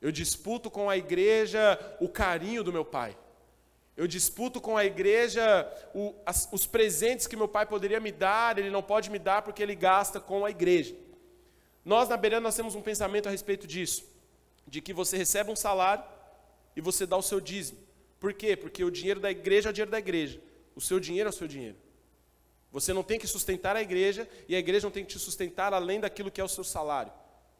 [0.01, 3.15] Eu disputo com a igreja o carinho do meu pai.
[3.97, 8.59] Eu disputo com a igreja o, as, os presentes que meu pai poderia me dar,
[8.59, 10.95] ele não pode me dar porque ele gasta com a igreja.
[11.83, 14.05] Nós na Beirã nós temos um pensamento a respeito disso,
[14.67, 16.03] de que você recebe um salário
[16.75, 17.79] e você dá o seu dízimo.
[18.19, 18.55] Por quê?
[18.57, 20.41] Porque o dinheiro da igreja é o dinheiro da igreja.
[20.75, 21.77] O seu dinheiro é o seu dinheiro.
[22.71, 25.73] Você não tem que sustentar a igreja e a igreja não tem que te sustentar
[25.73, 27.13] além daquilo que é o seu salário.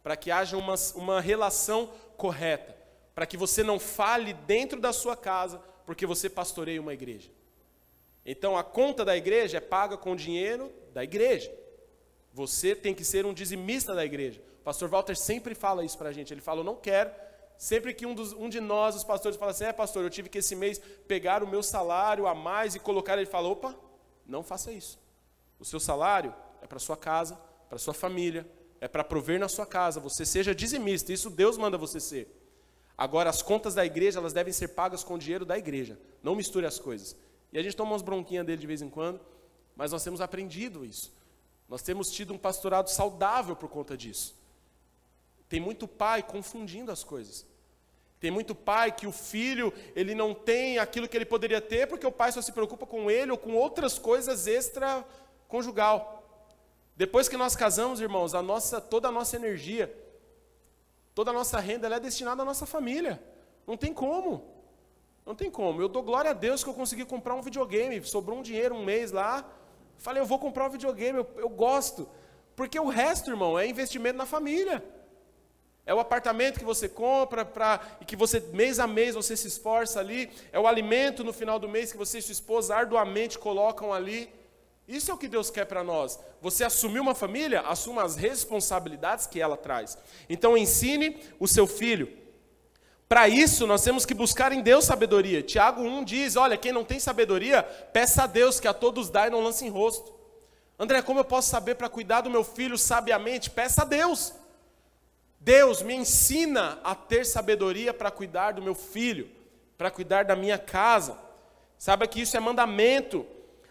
[0.04, 2.76] Para que haja uma, uma relação correta.
[3.13, 7.30] Para que você não fale dentro da sua casa porque você pastoreia uma igreja.
[8.26, 11.54] Então a conta da igreja é paga com dinheiro da igreja.
[12.34, 14.41] Você tem que ser um dizimista da igreja.
[14.60, 16.34] O pastor Walter sempre fala isso para a gente.
[16.34, 17.12] Ele fala: Eu não quero.
[17.58, 20.28] Sempre que um, dos, um de nós, os pastores, fala assim: É, pastor, eu tive
[20.28, 23.15] que esse mês pegar o meu salário a mais e colocar.
[23.17, 23.76] Ele fala: Opa,
[24.26, 25.00] não faça isso.
[25.60, 28.45] O seu salário é para sua casa, para sua família,
[28.82, 30.00] é para prover na sua casa.
[30.00, 31.13] Você seja dizimista.
[31.13, 32.44] Isso Deus manda você ser.
[32.97, 35.99] Agora, as contas da igreja, elas devem ser pagas com o dinheiro da igreja.
[36.23, 37.15] Não misture as coisas.
[37.51, 39.19] E a gente toma umas bronquinhas dele de vez em quando,
[39.75, 41.13] mas nós temos aprendido isso.
[41.67, 44.36] Nós temos tido um pastorado saudável por conta disso.
[45.49, 47.45] Tem muito pai confundindo as coisas.
[48.19, 52.08] Tem muito pai que o filho, ele não tem aquilo que ele poderia ter porque
[52.08, 55.05] o pai só se preocupa com ele ou com outras coisas extra
[55.47, 56.23] conjugal.
[56.95, 59.93] Depois que nós casamos, irmãos, a nossa toda a nossa energia,
[61.15, 63.23] Toda a nossa renda é destinada à nossa família.
[63.65, 64.43] Não tem como.
[65.25, 65.82] Não tem como.
[65.82, 68.04] Eu dou glória a Deus que eu consegui comprar um videogame.
[68.04, 69.49] Sobrou um dinheiro um mês lá.
[69.97, 72.08] Falei, eu vou comprar um videogame, eu, eu gosto.
[72.54, 74.84] Porque o resto, irmão, é investimento na família.
[75.86, 79.47] É o apartamento que você compra pra, e que você, mês a mês, você se
[79.47, 80.30] esforça ali.
[80.51, 84.30] É o alimento no final do mês que você e sua esposa arduamente colocam ali.
[84.88, 86.19] Isso é o que Deus quer para nós.
[86.41, 89.98] Você assumir uma família, assuma as responsabilidades que ela traz.
[90.30, 92.26] Então ensine o seu filho.
[93.08, 95.41] Para isso, nós temos que buscar em Deus sabedoria.
[95.43, 99.28] Tiago 1 diz: Olha, quem não tem sabedoria, peça a Deus, que a todos dá
[99.28, 100.13] e não lance em rosto.
[100.78, 103.50] André, como eu posso saber para cuidar do meu filho sabiamente?
[103.50, 104.34] Peça a Deus.
[105.39, 109.30] Deus me ensina a ter sabedoria para cuidar do meu filho,
[109.78, 111.17] para cuidar da minha casa.
[111.78, 113.26] Saiba que isso é mandamento.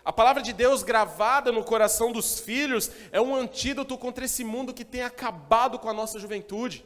[0.05, 4.75] A palavra de Deus gravada no coração dos filhos é um antídoto contra esse mundo
[4.75, 6.85] que tem acabado com a nossa juventude.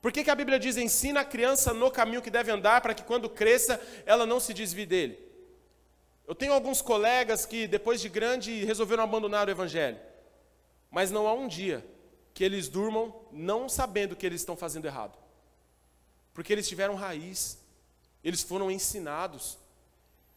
[0.00, 2.94] Por que, que a Bíblia diz: ensina a criança no caminho que deve andar, para
[2.94, 5.18] que quando cresça ela não se desvie dele?
[6.26, 9.98] Eu tenho alguns colegas que, depois de grande, resolveram abandonar o Evangelho,
[10.90, 11.84] mas não há um dia
[12.32, 15.18] que eles durmam não sabendo que eles estão fazendo errado,
[16.32, 17.58] porque eles tiveram raiz,
[18.24, 19.58] eles foram ensinados.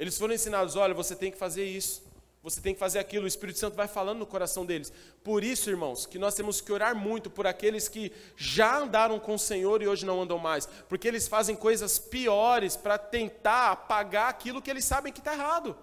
[0.01, 2.03] Eles foram ensinados: olha, você tem que fazer isso,
[2.41, 3.25] você tem que fazer aquilo.
[3.25, 4.91] O Espírito Santo vai falando no coração deles.
[5.23, 9.35] Por isso, irmãos, que nós temos que orar muito por aqueles que já andaram com
[9.35, 14.27] o Senhor e hoje não andam mais, porque eles fazem coisas piores para tentar apagar
[14.27, 15.77] aquilo que eles sabem que está errado.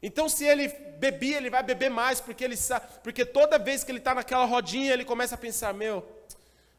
[0.00, 0.68] Então, se ele
[1.00, 4.44] bebia, ele vai beber mais, porque ele sabe, porque toda vez que ele está naquela
[4.44, 6.06] rodinha, ele começa a pensar: meu,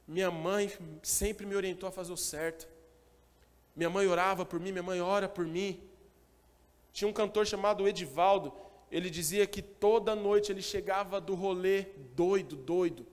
[0.07, 2.65] minha mãe sempre me orientou a fazer o certo.
[3.75, 5.89] Minha mãe orava por mim, minha mãe ora por mim.
[6.93, 8.53] Tinha um cantor chamado Edivaldo,
[8.91, 13.08] ele dizia que toda noite ele chegava do rolê doido, doido.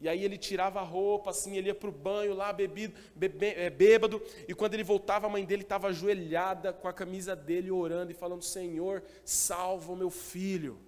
[0.00, 3.46] E aí ele tirava a roupa, assim, ele ia para o banho lá, bebido, bebe,
[3.46, 7.70] é, bêbado, e quando ele voltava, a mãe dele estava ajoelhada com a camisa dele,
[7.70, 10.78] orando e falando: Senhor, salva o meu filho.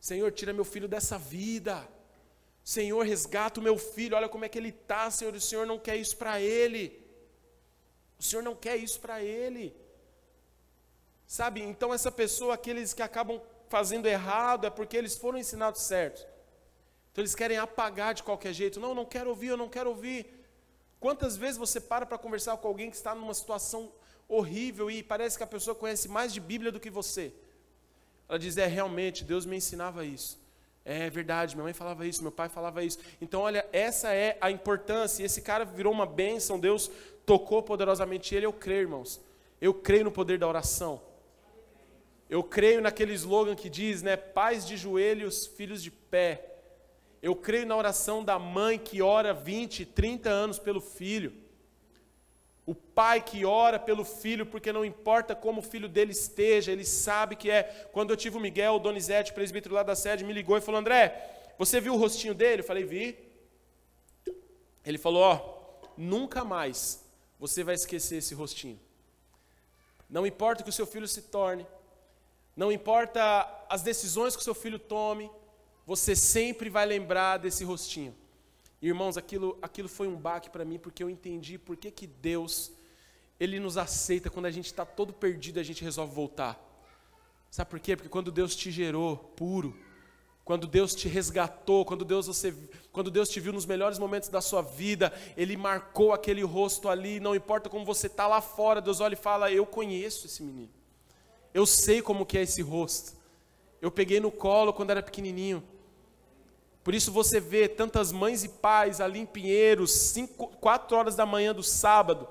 [0.00, 1.86] Senhor, tira meu filho dessa vida.
[2.62, 5.78] Senhor, resgata o meu filho, olha como é que ele está, Senhor, o Senhor não
[5.78, 7.02] quer isso para ele.
[8.18, 9.74] O Senhor não quer isso para ele.
[11.28, 11.60] Sabe?
[11.62, 13.38] Então essa pessoa, aqueles que acabam
[13.68, 16.26] fazendo errado, é porque eles foram ensinados certo.
[17.12, 18.80] Então eles querem apagar de qualquer jeito.
[18.80, 20.26] Não, não quero ouvir, eu não quero ouvir.
[20.98, 23.92] Quantas vezes você para para conversar com alguém que está numa situação
[24.26, 27.30] horrível e parece que a pessoa conhece mais de Bíblia do que você?
[28.26, 30.40] Ela diz: É, realmente, Deus me ensinava isso.
[30.82, 32.98] É verdade, minha mãe falava isso, meu pai falava isso.
[33.20, 35.22] Então, olha, essa é a importância.
[35.22, 36.90] Esse cara virou uma bênção, Deus
[37.26, 38.46] tocou poderosamente ele.
[38.46, 39.20] Eu creio, irmãos.
[39.60, 41.07] Eu creio no poder da oração.
[42.28, 44.16] Eu creio naquele slogan que diz, né?
[44.16, 46.44] Pais de joelhos, filhos de pé.
[47.22, 51.32] Eu creio na oração da mãe que ora 20, 30 anos pelo filho.
[52.66, 56.84] O pai que ora pelo filho, porque não importa como o filho dele esteja, ele
[56.84, 57.62] sabe que é.
[57.92, 60.78] Quando eu tive o Miguel, o Donizete, presbítero lá da sede, me ligou e falou:
[60.78, 62.60] André, você viu o rostinho dele?
[62.60, 63.18] Eu falei: Vi.
[64.84, 67.02] Ele falou: Ó, nunca mais
[67.38, 68.78] você vai esquecer esse rostinho.
[70.08, 71.66] Não importa que o seu filho se torne,
[72.58, 75.30] não importa as decisões que seu filho tome,
[75.86, 78.12] você sempre vai lembrar desse rostinho.
[78.82, 82.72] Irmãos, aquilo, aquilo foi um baque para mim, porque eu entendi por que, que Deus,
[83.38, 86.60] Ele nos aceita quando a gente está todo perdido, a gente resolve voltar.
[87.48, 87.94] Sabe por quê?
[87.94, 89.78] Porque quando Deus te gerou puro,
[90.44, 92.52] quando Deus te resgatou, quando Deus, você,
[92.90, 97.20] quando Deus te viu nos melhores momentos da sua vida, Ele marcou aquele rosto ali,
[97.20, 100.72] não importa como você está lá fora, Deus olha e fala, eu conheço esse menino,
[101.52, 103.16] eu sei como que é esse rosto,
[103.80, 105.62] eu peguei no colo quando era pequenininho,
[106.88, 111.26] por isso você vê tantas mães e pais ali em Pinheiros, cinco, quatro horas da
[111.26, 112.26] manhã do sábado,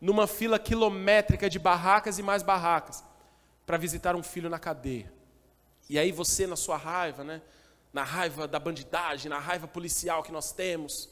[0.00, 3.02] numa fila quilométrica de barracas e mais barracas,
[3.66, 5.12] para visitar um filho na cadeia.
[5.90, 7.42] E aí você, na sua raiva, né,
[7.92, 11.10] na raiva da bandidagem, na raiva policial que nós temos,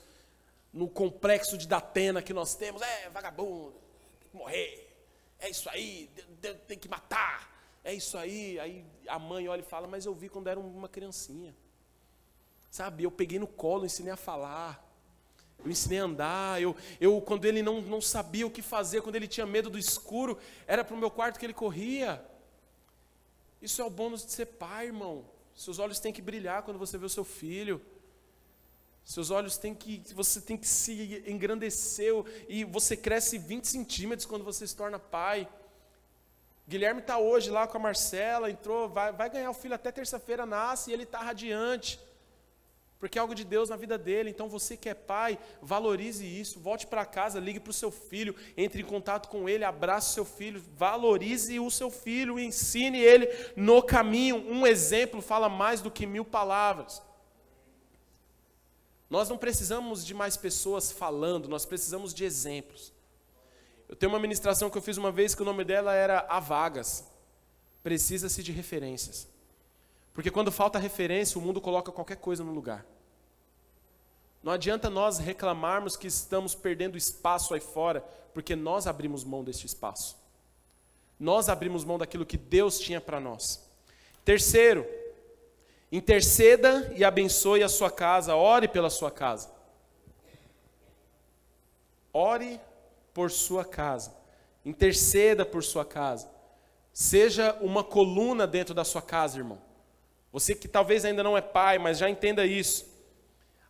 [0.73, 3.75] no complexo de Datena que nós temos, é vagabundo,
[4.21, 4.86] tem que morrer,
[5.39, 6.11] é isso aí,
[6.67, 8.59] tem que matar, é isso aí.
[8.59, 11.55] Aí a mãe olha e fala, mas eu vi quando era uma criancinha.
[12.71, 14.85] Sabe, eu peguei no colo, ensinei a falar.
[15.65, 16.61] Eu ensinei a andar.
[16.61, 19.79] Eu, eu quando ele não, não sabia o que fazer, quando ele tinha medo do
[19.79, 22.25] escuro, era para o meu quarto que ele corria.
[23.61, 25.25] Isso é o bônus de ser pai, irmão.
[25.55, 27.81] Seus olhos têm que brilhar quando você vê o seu filho.
[29.07, 32.13] Seus olhos têm que, você tem que se engrandecer
[32.49, 35.49] e você cresce 20 centímetros quando você se torna pai.
[36.67, 40.45] Guilherme está hoje lá com a Marcela, entrou, vai, vai ganhar o filho até terça-feira,
[40.45, 42.01] nasce e ele está radiante
[42.99, 44.31] porque é algo de Deus na vida dele.
[44.31, 48.35] Então você que é pai, valorize isso, volte para casa, ligue para o seu filho,
[48.57, 53.29] entre em contato com ele, abrace o seu filho, valorize o seu filho, ensine ele
[53.55, 54.37] no caminho.
[54.37, 57.06] Um exemplo fala mais do que mil palavras.
[59.09, 62.93] Nós não precisamos de mais pessoas falando, nós precisamos de exemplos.
[63.89, 66.41] Eu tenho uma ministração que eu fiz uma vez que o nome dela era A
[66.41, 67.07] Vagas.
[67.83, 69.29] Precisa-se de referências.
[70.13, 72.85] Porque quando falta referência, o mundo coloca qualquer coisa no lugar.
[74.43, 78.01] Não adianta nós reclamarmos que estamos perdendo espaço aí fora,
[78.33, 80.17] porque nós abrimos mão deste espaço.
[81.19, 83.65] Nós abrimos mão daquilo que Deus tinha para nós.
[84.25, 84.87] Terceiro,
[85.97, 89.51] interceda e abençoe a sua casa, ore pela sua casa.
[92.13, 92.61] Ore
[93.15, 94.15] por sua casa.
[94.65, 96.29] Interceda por sua casa.
[96.93, 99.59] Seja uma coluna dentro da sua casa, irmão.
[100.31, 102.87] Você que talvez ainda não é pai, mas já entenda isso.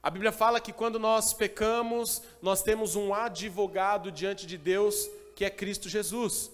[0.03, 5.45] A Bíblia fala que quando nós pecamos, nós temos um advogado diante de Deus, que
[5.45, 6.51] é Cristo Jesus.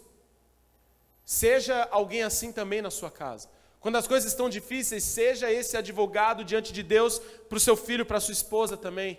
[1.25, 3.49] Seja alguém assim também na sua casa.
[3.83, 7.19] Quando as coisas estão difíceis, seja esse advogado diante de Deus
[7.49, 9.19] para o seu filho, para a sua esposa também.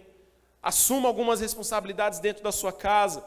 [0.61, 3.25] Assuma algumas responsabilidades dentro da sua casa.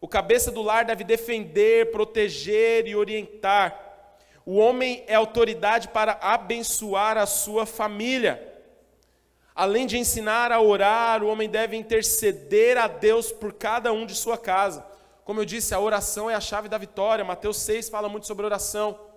[0.00, 3.78] O cabeça do lar deve defender, proteger e orientar.
[4.46, 8.40] O homem é autoridade para abençoar a sua família.
[9.52, 14.14] Além de ensinar a orar, o homem deve interceder a Deus por cada um de
[14.14, 14.86] sua casa.
[15.24, 17.24] Como eu disse, a oração é a chave da vitória.
[17.24, 19.09] Mateus 6 fala muito sobre oração.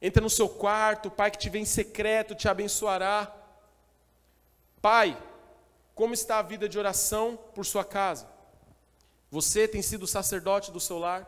[0.00, 3.34] Entra no seu quarto, o pai que te vê em secreto te abençoará.
[4.80, 5.20] Pai,
[5.94, 8.28] como está a vida de oração por sua casa?
[9.30, 11.26] Você tem sido sacerdote do seu lar?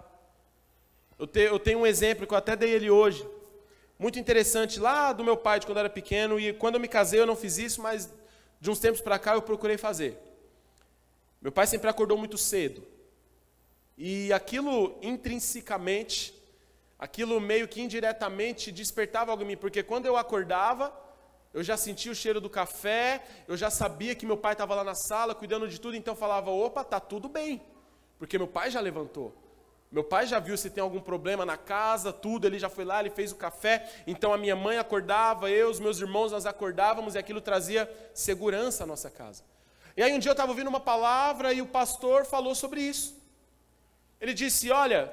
[1.18, 3.28] Eu, te, eu tenho um exemplo que eu até dei ele hoje,
[3.98, 6.88] muito interessante, lá do meu pai, de quando eu era pequeno, e quando eu me
[6.88, 8.08] casei eu não fiz isso, mas
[8.58, 10.16] de uns tempos para cá eu procurei fazer.
[11.42, 12.82] Meu pai sempre acordou muito cedo.
[13.98, 16.32] E aquilo intrinsecamente,
[17.00, 20.92] aquilo meio que indiretamente despertava algo em mim, porque quando eu acordava,
[21.54, 24.84] eu já sentia o cheiro do café, eu já sabia que meu pai estava lá
[24.84, 27.62] na sala cuidando de tudo, então falava: opa, tá tudo bem,
[28.18, 29.34] porque meu pai já levantou.
[29.90, 33.00] Meu pai já viu se tem algum problema na casa, tudo, ele já foi lá,
[33.00, 33.90] ele fez o café.
[34.06, 38.84] Então a minha mãe acordava, eu, os meus irmãos, nós acordávamos e aquilo trazia segurança
[38.84, 39.42] à nossa casa.
[39.96, 43.18] E aí um dia eu estava ouvindo uma palavra e o pastor falou sobre isso.
[44.20, 45.12] Ele disse: Olha,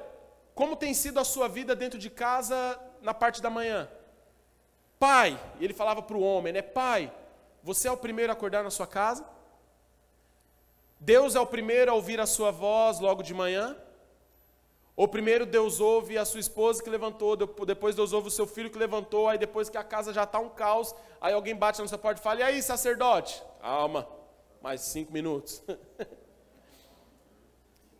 [0.58, 3.88] como tem sido a sua vida dentro de casa na parte da manhã?
[4.98, 6.62] Pai, ele falava para o homem, né?
[6.62, 7.12] Pai,
[7.62, 9.24] você é o primeiro a acordar na sua casa?
[10.98, 13.76] Deus é o primeiro a ouvir a sua voz logo de manhã?
[14.96, 18.68] Ou primeiro Deus ouve a sua esposa que levantou, depois Deus ouve o seu filho
[18.68, 21.86] que levantou, aí depois que a casa já está um caos, aí alguém bate na
[21.86, 23.40] sua porta e fala: E aí, sacerdote?
[23.60, 24.08] Calma,
[24.60, 25.62] mais cinco minutos.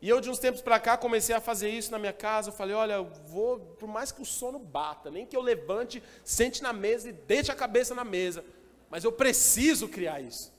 [0.01, 2.51] e eu, de uns tempos para cá, comecei a fazer isso na minha casa.
[2.51, 6.03] Eu falei: Olha, eu vou, por mais que o sono bata, nem que eu levante,
[6.22, 8.44] sente na mesa e deite a cabeça na mesa,
[8.88, 10.57] mas eu preciso criar isso.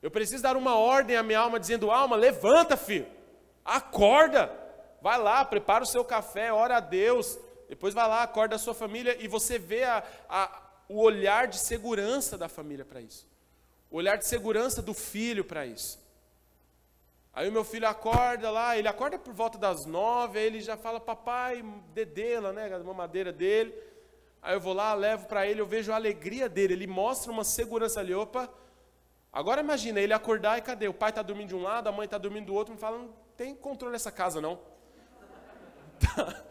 [0.00, 3.06] Eu preciso dar uma ordem à minha alma, dizendo: Alma, levanta, filho,
[3.64, 4.58] acorda.
[5.02, 8.74] Vai lá, prepara o seu café, ora a Deus, depois vai lá, acorda a sua
[8.74, 13.26] família e você vê a, a, o olhar de segurança da família para isso.
[13.90, 15.98] O olhar de segurança do filho para isso.
[17.32, 20.76] Aí o meu filho acorda lá, ele acorda por volta das nove, aí ele já
[20.76, 21.62] fala, papai,
[21.94, 23.72] dedela, né, a mamadeira dele.
[24.42, 27.44] Aí eu vou lá, levo para ele, eu vejo a alegria dele, ele mostra uma
[27.44, 28.52] segurança ali, opa.
[29.32, 30.88] Agora imagina, ele acordar e cadê?
[30.88, 32.98] O pai está dormindo de um lado, a mãe está dormindo do outro, me fala,
[32.98, 34.58] não tem controle nessa casa não.
[36.00, 36.44] Tá,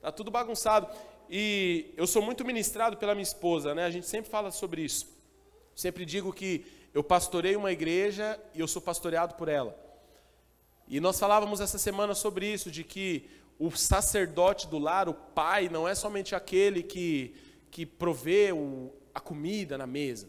[0.00, 0.88] tá tudo bagunçado.
[1.28, 3.84] E eu sou muito ministrado pela minha esposa, né?
[3.84, 5.06] A gente sempre fala sobre isso.
[5.74, 6.64] Sempre digo que
[6.94, 9.85] eu pastorei uma igreja e eu sou pastoreado por ela.
[10.88, 13.28] E nós falávamos essa semana sobre isso, de que
[13.58, 17.34] o sacerdote do lar, o pai, não é somente aquele que,
[17.70, 20.28] que provê o, a comida na mesa.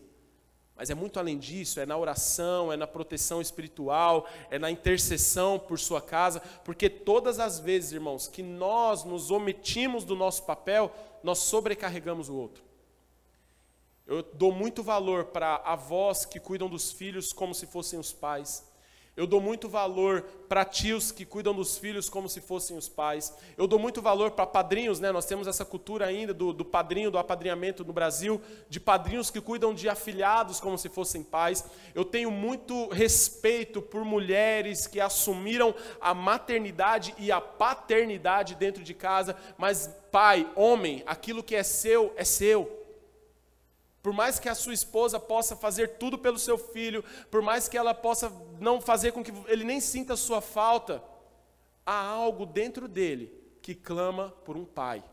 [0.75, 5.57] Mas é muito além disso, é na oração, é na proteção espiritual, é na intercessão
[5.57, 10.91] por sua casa, porque todas as vezes, irmãos, que nós nos omitimos do nosso papel,
[11.23, 12.63] nós sobrecarregamos o outro.
[14.05, 18.63] Eu dou muito valor para avós que cuidam dos filhos como se fossem os pais.
[19.17, 23.33] Eu dou muito valor para tios que cuidam dos filhos como se fossem os pais.
[23.57, 25.11] Eu dou muito valor para padrinhos, né?
[25.11, 28.39] Nós temos essa cultura ainda do, do padrinho, do apadrinhamento no Brasil,
[28.69, 31.65] de padrinhos que cuidam de afilhados como se fossem pais.
[31.95, 38.93] Eu tenho muito respeito por mulheres que assumiram a maternidade e a paternidade dentro de
[38.93, 42.76] casa, mas pai, homem, aquilo que é seu é seu.
[44.07, 47.77] Por mais que a sua esposa possa fazer tudo pelo seu filho, por mais que
[47.77, 51.03] ela possa não fazer com que ele nem sinta a sua falta,
[51.85, 55.03] há algo dentro dele que clama por um pai.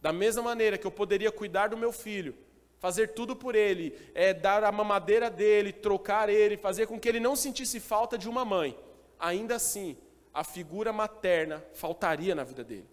[0.00, 2.36] Da mesma maneira que eu poderia cuidar do meu filho,
[2.78, 7.18] fazer tudo por ele, é, dar a mamadeira dele, trocar ele, fazer com que ele
[7.18, 8.78] não sentisse falta de uma mãe,
[9.18, 9.96] ainda assim,
[10.32, 12.88] a figura materna faltaria na vida dele.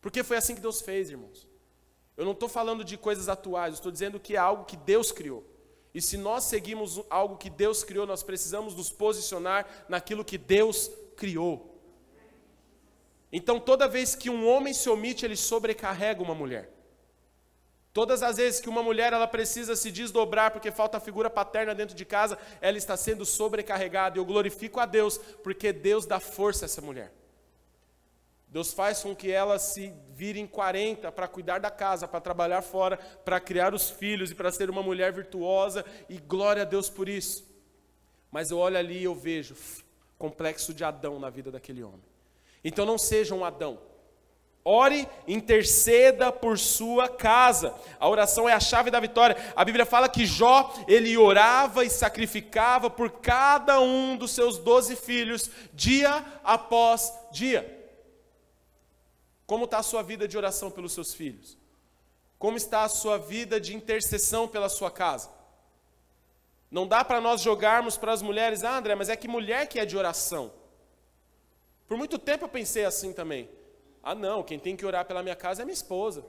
[0.00, 1.48] Porque foi assim que Deus fez, irmãos.
[2.16, 5.44] Eu não estou falando de coisas atuais, estou dizendo que é algo que Deus criou.
[5.94, 10.90] E se nós seguimos algo que Deus criou, nós precisamos nos posicionar naquilo que Deus
[11.16, 11.74] criou.
[13.32, 16.70] Então, toda vez que um homem se omite, ele sobrecarrega uma mulher.
[17.92, 21.74] Todas as vezes que uma mulher ela precisa se desdobrar porque falta a figura paterna
[21.74, 24.18] dentro de casa, ela está sendo sobrecarregada.
[24.18, 27.10] Eu glorifico a Deus porque Deus dá força a essa mulher.
[28.48, 32.62] Deus faz com que ela se vire em 40 para cuidar da casa, para trabalhar
[32.62, 36.88] fora, para criar os filhos e para ser uma mulher virtuosa, e glória a Deus
[36.88, 37.44] por isso.
[38.30, 39.56] Mas eu olho ali e eu vejo
[40.18, 42.02] complexo de Adão na vida daquele homem.
[42.64, 43.78] Então não seja um Adão.
[44.64, 47.72] Ore, interceda por sua casa.
[48.00, 49.36] A oração é a chave da vitória.
[49.54, 54.96] A Bíblia fala que Jó, ele orava e sacrificava por cada um dos seus doze
[54.96, 57.75] filhos, dia após dia.
[59.46, 61.56] Como está a sua vida de oração pelos seus filhos?
[62.38, 65.30] Como está a sua vida de intercessão pela sua casa?
[66.70, 69.78] Não dá para nós jogarmos para as mulheres, ah, André, mas é que mulher que
[69.78, 70.52] é de oração.
[71.86, 73.48] Por muito tempo eu pensei assim também.
[74.02, 76.24] Ah, não, quem tem que orar pela minha casa é minha esposa.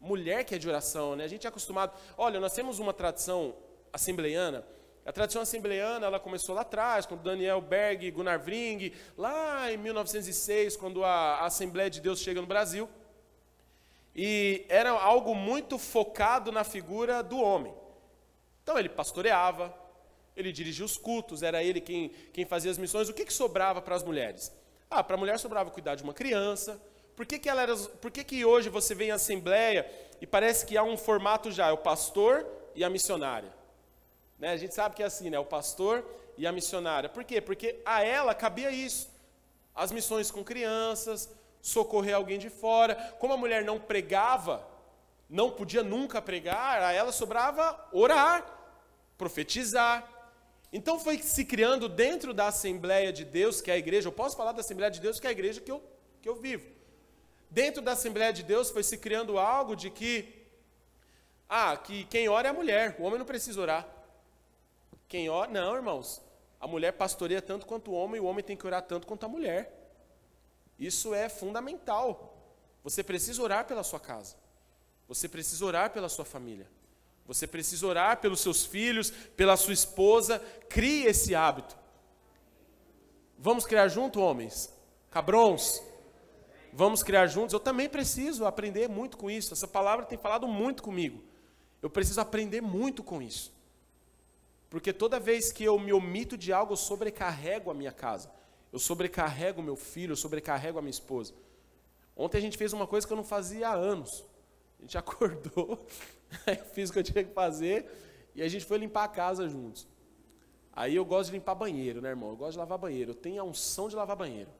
[0.00, 1.24] Mulher que é de oração, né?
[1.24, 1.98] A gente é acostumado.
[2.16, 3.54] Olha, nós temos uma tradição
[3.92, 4.66] assembleiana
[5.06, 10.76] a tradição assembleana ela começou lá atrás, quando Daniel Berg Gunnar Vring, lá em 1906,
[10.76, 12.88] quando a, Assembleia de Deus chega no Brasil.
[14.16, 17.72] E era algo muito focado na figura do homem.
[18.64, 19.72] Então ele pastoreava,
[20.36, 23.08] ele dirigia os cultos, era ele quem, quem fazia as missões.
[23.08, 24.52] O que, que sobrava para as mulheres?
[24.90, 26.82] Ah, para a mulher sobrava cuidar de uma criança.
[27.14, 29.88] Por que, que, ela era, por que, que hoje você vem à Assembleia
[30.20, 32.44] e parece que há um formato já, é o pastor
[32.74, 33.54] e a missionária?
[34.38, 34.50] Né?
[34.52, 35.38] A gente sabe que é assim, né?
[35.38, 36.04] o pastor
[36.36, 37.08] e a missionária.
[37.08, 37.40] Por quê?
[37.40, 39.10] Porque a ela cabia isso.
[39.74, 41.28] As missões com crianças,
[41.60, 42.94] socorrer alguém de fora.
[43.18, 44.66] Como a mulher não pregava,
[45.28, 48.46] não podia nunca pregar, a ela sobrava orar,
[49.18, 50.08] profetizar.
[50.72, 54.36] Então foi se criando dentro da Assembleia de Deus, que é a igreja, eu posso
[54.36, 55.82] falar da Assembleia de Deus, que é a igreja que eu,
[56.20, 56.66] que eu vivo.
[57.50, 60.46] Dentro da Assembleia de Deus foi se criando algo de que,
[61.48, 63.95] ah, que quem ora é a mulher, o homem não precisa orar.
[65.08, 66.22] Quem ora, não, irmãos,
[66.60, 69.24] a mulher pastoreia tanto quanto o homem, e o homem tem que orar tanto quanto
[69.24, 69.72] a mulher.
[70.78, 72.34] Isso é fundamental.
[72.82, 74.36] Você precisa orar pela sua casa.
[75.08, 76.68] Você precisa orar pela sua família.
[77.26, 80.38] Você precisa orar pelos seus filhos, pela sua esposa.
[80.68, 81.76] Crie esse hábito.
[83.38, 84.72] Vamos criar junto, homens?
[85.10, 85.82] Cabrões?
[86.72, 87.52] Vamos criar juntos?
[87.52, 89.52] Eu também preciso aprender muito com isso.
[89.52, 91.22] Essa palavra tem falado muito comigo.
[91.80, 93.55] Eu preciso aprender muito com isso.
[94.68, 98.30] Porque toda vez que eu me omito de algo, eu sobrecarrego a minha casa.
[98.72, 101.32] Eu sobrecarrego meu filho, eu sobrecarrego a minha esposa.
[102.16, 104.24] Ontem a gente fez uma coisa que eu não fazia há anos.
[104.78, 105.86] A gente acordou,
[106.72, 107.86] fiz o que eu tinha que fazer
[108.34, 109.86] e a gente foi limpar a casa juntos.
[110.72, 112.30] Aí eu gosto de limpar banheiro, né, irmão?
[112.30, 113.12] Eu gosto de lavar banheiro.
[113.12, 114.50] Eu tenho a unção de lavar banheiro.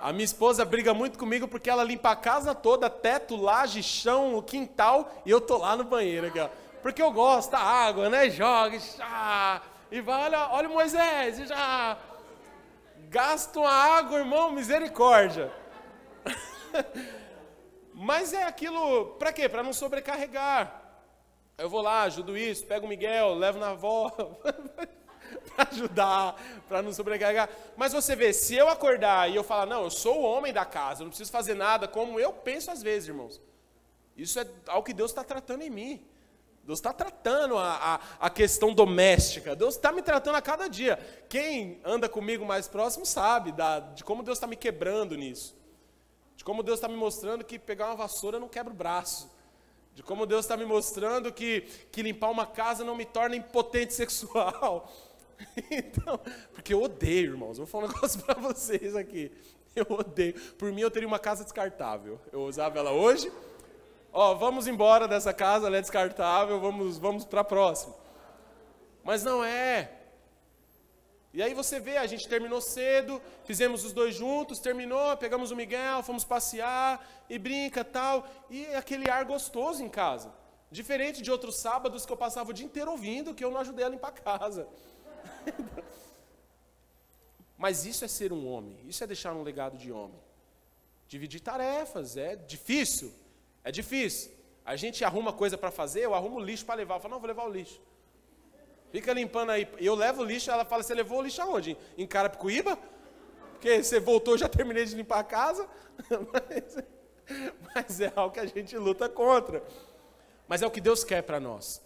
[0.00, 4.42] A minha esposa briga muito comigo porque ela limpa a casa toda, teto, laje, chão,
[4.42, 6.38] quintal, e eu tô lá no banheiro aqui.
[6.86, 8.30] Porque eu gosto da água, né?
[8.30, 9.60] Joga, chá,
[9.90, 11.98] e vai, olha, olha o Moisés, já
[13.10, 15.52] gasta uma água, irmão, misericórdia.
[17.92, 19.48] Mas é aquilo, para quê?
[19.48, 20.80] Para não sobrecarregar.
[21.58, 24.08] Eu vou lá, ajudo isso, pego o Miguel, levo na avó,
[25.56, 27.50] para ajudar, para não sobrecarregar.
[27.76, 30.64] Mas você vê, se eu acordar e eu falar, não, eu sou o homem da
[30.64, 33.42] casa, eu não preciso fazer nada como eu penso às vezes, irmãos.
[34.16, 36.06] Isso é algo que Deus está tratando em mim.
[36.66, 39.54] Deus está tratando a, a, a, questão doméstica.
[39.54, 40.98] Deus está me tratando a cada dia.
[41.28, 45.56] Quem anda comigo mais próximo sabe da, de como Deus está me quebrando nisso.
[46.34, 49.30] De como Deus está me mostrando que pegar uma vassoura não quebra o braço.
[49.94, 51.60] De como Deus está me mostrando que,
[51.92, 54.92] que limpar uma casa não me torna impotente sexual.
[55.70, 56.18] Então,
[56.52, 57.58] porque eu odeio, irmãos.
[57.58, 59.30] Vou falar um negócio para vocês aqui.
[59.76, 60.34] Eu odeio.
[60.54, 62.20] Por mim, eu teria uma casa descartável.
[62.32, 63.30] Eu usava ela hoje.
[64.18, 67.94] Ó, vamos embora dessa casa, ela é descartável, vamos, vamos para a próxima.
[69.04, 69.92] Mas não é.
[71.34, 75.56] E aí você vê, a gente terminou cedo, fizemos os dois juntos, terminou, pegamos o
[75.56, 80.32] Miguel, fomos passear e brinca tal, e aquele ar gostoso em casa.
[80.70, 83.84] Diferente de outros sábados que eu passava o dia inteiro ouvindo que eu não ajudei
[83.84, 84.66] a limpar a casa.
[87.58, 90.18] Mas isso é ser um homem, isso é deixar um legado de homem.
[91.06, 93.12] Dividir tarefas, é difícil,
[93.66, 94.30] é difícil.
[94.64, 97.26] A gente arruma coisa para fazer, eu arrumo lixo para levar, eu falo, não, vou
[97.26, 97.80] levar o lixo.
[98.92, 99.68] Fica limpando aí.
[99.78, 101.76] Eu levo o lixo, ela fala, você levou o lixo aonde?
[101.98, 102.78] Em Carapicuíba?
[103.50, 105.68] Porque você voltou, já terminei de limpar a casa.
[106.32, 106.76] Mas,
[107.74, 109.60] mas é algo que a gente luta contra.
[110.46, 111.82] Mas é o que Deus quer para nós.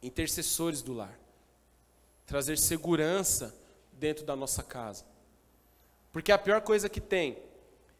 [0.00, 1.18] Intercessores do lar.
[2.24, 3.52] Trazer segurança
[3.90, 5.04] dentro da nossa casa.
[6.12, 7.42] Porque a pior coisa que tem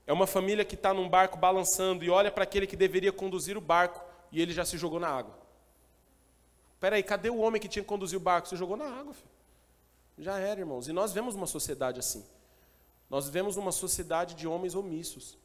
[0.07, 3.57] é uma família que está num barco balançando e olha para aquele que deveria conduzir
[3.57, 5.37] o barco e ele já se jogou na água.
[6.79, 8.49] Peraí, cadê o homem que tinha que conduzir o barco?
[8.49, 9.31] Você jogou na água, filho.
[10.19, 10.87] Já era, irmãos.
[10.87, 12.25] E nós vemos uma sociedade assim.
[13.11, 15.37] Nós vivemos uma sociedade de homens omissos.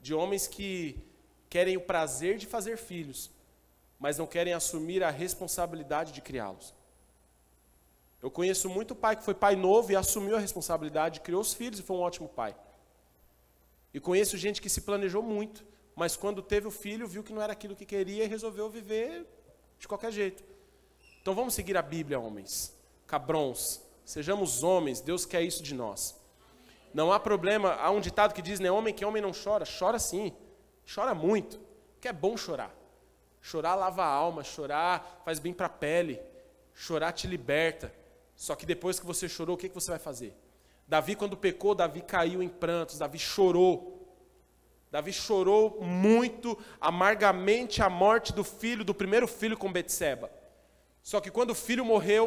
[0.00, 0.98] De homens que
[1.48, 3.30] querem o prazer de fazer filhos,
[4.00, 6.74] mas não querem assumir a responsabilidade de criá-los.
[8.22, 11.78] Eu conheço muito pai que foi pai novo e assumiu a responsabilidade, criou os filhos
[11.78, 12.56] e foi um ótimo pai.
[13.92, 15.64] E conheço gente que se planejou muito,
[15.94, 19.26] mas quando teve o filho, viu que não era aquilo que queria e resolveu viver
[19.78, 20.42] de qualquer jeito.
[21.20, 22.74] Então vamos seguir a Bíblia, homens.
[23.06, 26.16] Cabrões, sejamos homens, Deus quer isso de nós.
[26.94, 29.98] Não há problema, há um ditado que diz, né, homem que homem não chora, chora
[29.98, 30.32] sim,
[30.92, 31.60] chora muito,
[32.00, 32.74] que é bom chorar.
[33.40, 36.20] Chorar lava a alma, chorar faz bem para a pele,
[36.74, 37.92] chorar te liberta.
[38.36, 40.34] Só que depois que você chorou, o que, que você vai fazer?
[40.92, 44.14] Davi, quando pecou, Davi caiu em prantos, Davi chorou.
[44.90, 50.30] Davi chorou muito amargamente a morte do filho, do primeiro filho com Betseba.
[51.02, 52.26] Só que quando o filho morreu,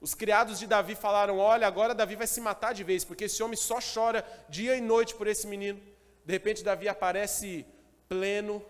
[0.00, 3.42] os criados de Davi falaram: "Olha, agora Davi vai se matar de vez, porque esse
[3.42, 5.78] homem só chora dia e noite por esse menino".
[6.24, 7.66] De repente Davi aparece
[8.08, 8.64] pleno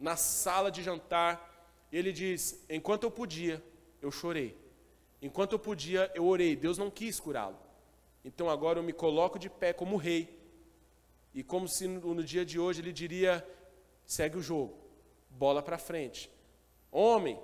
[0.00, 1.32] na sala de jantar,
[1.92, 3.62] e ele diz: "Enquanto eu podia,
[4.00, 4.58] eu chorei.
[5.20, 6.56] Enquanto eu podia, eu orei.
[6.56, 7.70] Deus não quis curá-lo.
[8.24, 10.40] Então agora eu me coloco de pé como rei
[11.34, 13.46] e como se no, dia de hoje ele diria:
[14.04, 14.78] segue o jogo,
[15.30, 16.30] bola para frente.
[16.90, 17.40] Homem,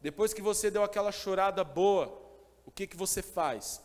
[0.00, 2.20] depois que você deu aquela chorada boa,
[2.66, 3.82] o que, que você faz?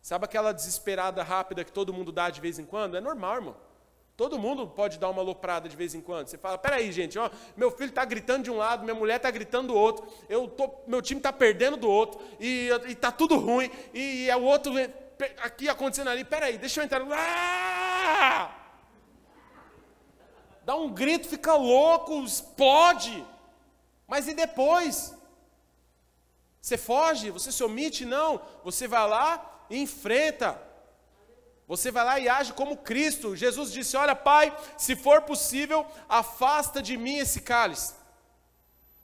[0.00, 2.96] Sabe aquela desesperada rápida que todo mundo dá de vez em quando?
[2.96, 3.56] É normal, irmão.
[4.16, 6.26] Todo mundo pode dar uma loprada de vez em quando.
[6.26, 9.30] Você fala, peraí, gente, ó, meu filho está gritando de um lado, minha mulher está
[9.30, 13.70] gritando do outro, eu tô, meu time está perdendo do outro, e está tudo ruim,
[13.94, 14.72] e é o outro
[15.42, 17.02] aqui acontecendo ali, peraí, deixa eu entrar.
[17.12, 18.54] Ah!
[20.64, 23.26] Dá um grito, fica louco, explode.
[24.06, 25.14] Mas e depois?
[26.60, 27.30] Você foge?
[27.30, 28.04] Você se omite?
[28.04, 28.40] Não.
[28.64, 30.60] Você vai lá e enfrenta.
[31.66, 33.36] Você vai lá e age como Cristo.
[33.36, 37.94] Jesus disse: Olha, Pai, se for possível, afasta de mim esse cálice.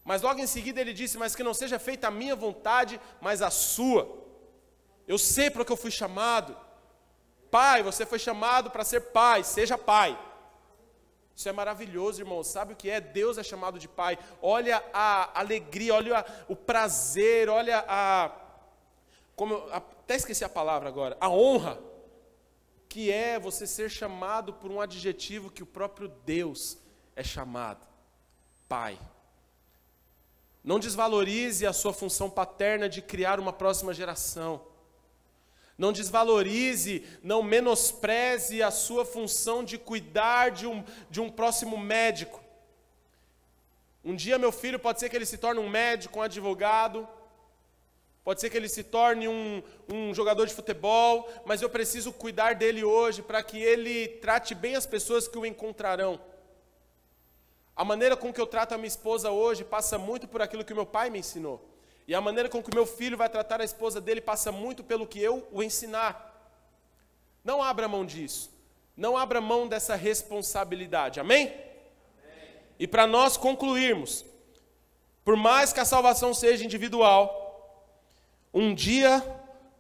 [0.05, 3.43] Mas logo em seguida ele disse: Mas que não seja feita a minha vontade, mas
[3.43, 4.24] a sua.
[5.07, 6.57] Eu sei para o que eu fui chamado.
[7.51, 10.19] Pai, você foi chamado para ser pai, seja pai.
[11.37, 12.43] Isso é maravilhoso, irmão.
[12.45, 13.01] Sabe o que é?
[13.01, 14.19] Deus é chamado de pai.
[14.41, 18.31] Olha a alegria, olha o prazer, olha a.
[19.35, 21.17] Como eu, até esqueci a palavra agora.
[21.21, 21.79] A honra
[22.89, 26.79] que é você ser chamado por um adjetivo que o próprio Deus
[27.17, 27.85] é chamado:
[28.69, 28.99] Pai.
[30.63, 34.74] Não desvalorize a sua função paterna de criar uma próxima geração.
[35.77, 42.41] Não desvalorize, não menospreze a sua função de cuidar de um, de um próximo médico.
[44.05, 47.09] Um dia meu filho pode ser que ele se torne um médico, um advogado,
[48.25, 49.63] Pode ser que ele se torne um,
[49.93, 54.75] um jogador de futebol, mas eu preciso cuidar dele hoje para que ele trate bem
[54.75, 56.19] as pessoas que o encontrarão.
[57.77, 60.73] A maneira com que eu trato a minha esposa hoje passa muito por aquilo que
[60.73, 61.74] meu pai me ensinou.
[62.07, 64.85] E a maneira com que o meu filho vai tratar a esposa dele passa muito
[64.85, 66.33] pelo que eu o ensinar.
[67.43, 68.51] Não abra mão disso.
[68.97, 71.19] Não abra mão dessa responsabilidade.
[71.19, 71.49] Amém?
[71.49, 71.63] Amém.
[72.79, 74.25] E para nós concluirmos,
[75.25, 77.43] por mais que a salvação seja individual,
[78.53, 79.23] um dia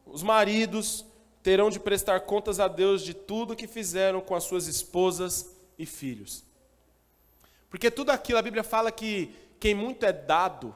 [0.07, 1.05] os maridos
[1.43, 5.85] terão de prestar contas a Deus de tudo que fizeram com as suas esposas e
[5.85, 6.43] filhos.
[7.69, 10.75] Porque tudo aquilo, a Bíblia fala que quem muito é dado,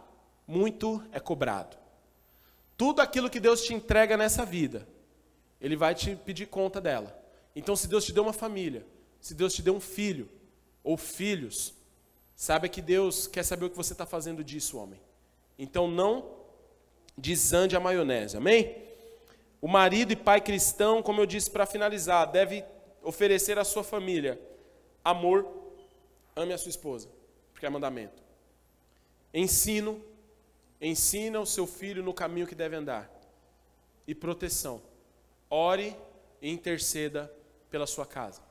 [0.49, 1.77] muito é cobrado.
[2.75, 4.89] Tudo aquilo que Deus te entrega nessa vida,
[5.61, 7.17] Ele vai te pedir conta dela.
[7.55, 8.87] Então, se Deus te deu uma família,
[9.21, 10.29] se Deus te deu um filho
[10.83, 11.75] ou filhos,
[12.35, 15.01] saiba que Deus quer saber o que você está fazendo disso, homem.
[15.59, 16.39] Então, não
[17.17, 18.77] desande a maionese, amém?
[19.61, 22.65] O marido e pai cristão, como eu disse para finalizar, deve
[23.03, 24.41] oferecer à sua família
[25.05, 25.47] amor,
[26.37, 27.09] ame a sua esposa,
[27.53, 28.23] porque é mandamento.
[29.35, 30.01] Ensino,
[30.81, 33.11] ensina o seu filho no caminho que deve andar.
[34.07, 34.81] E proteção.
[35.51, 35.97] Ore
[36.41, 37.33] e interceda
[37.71, 38.48] pela sua casa.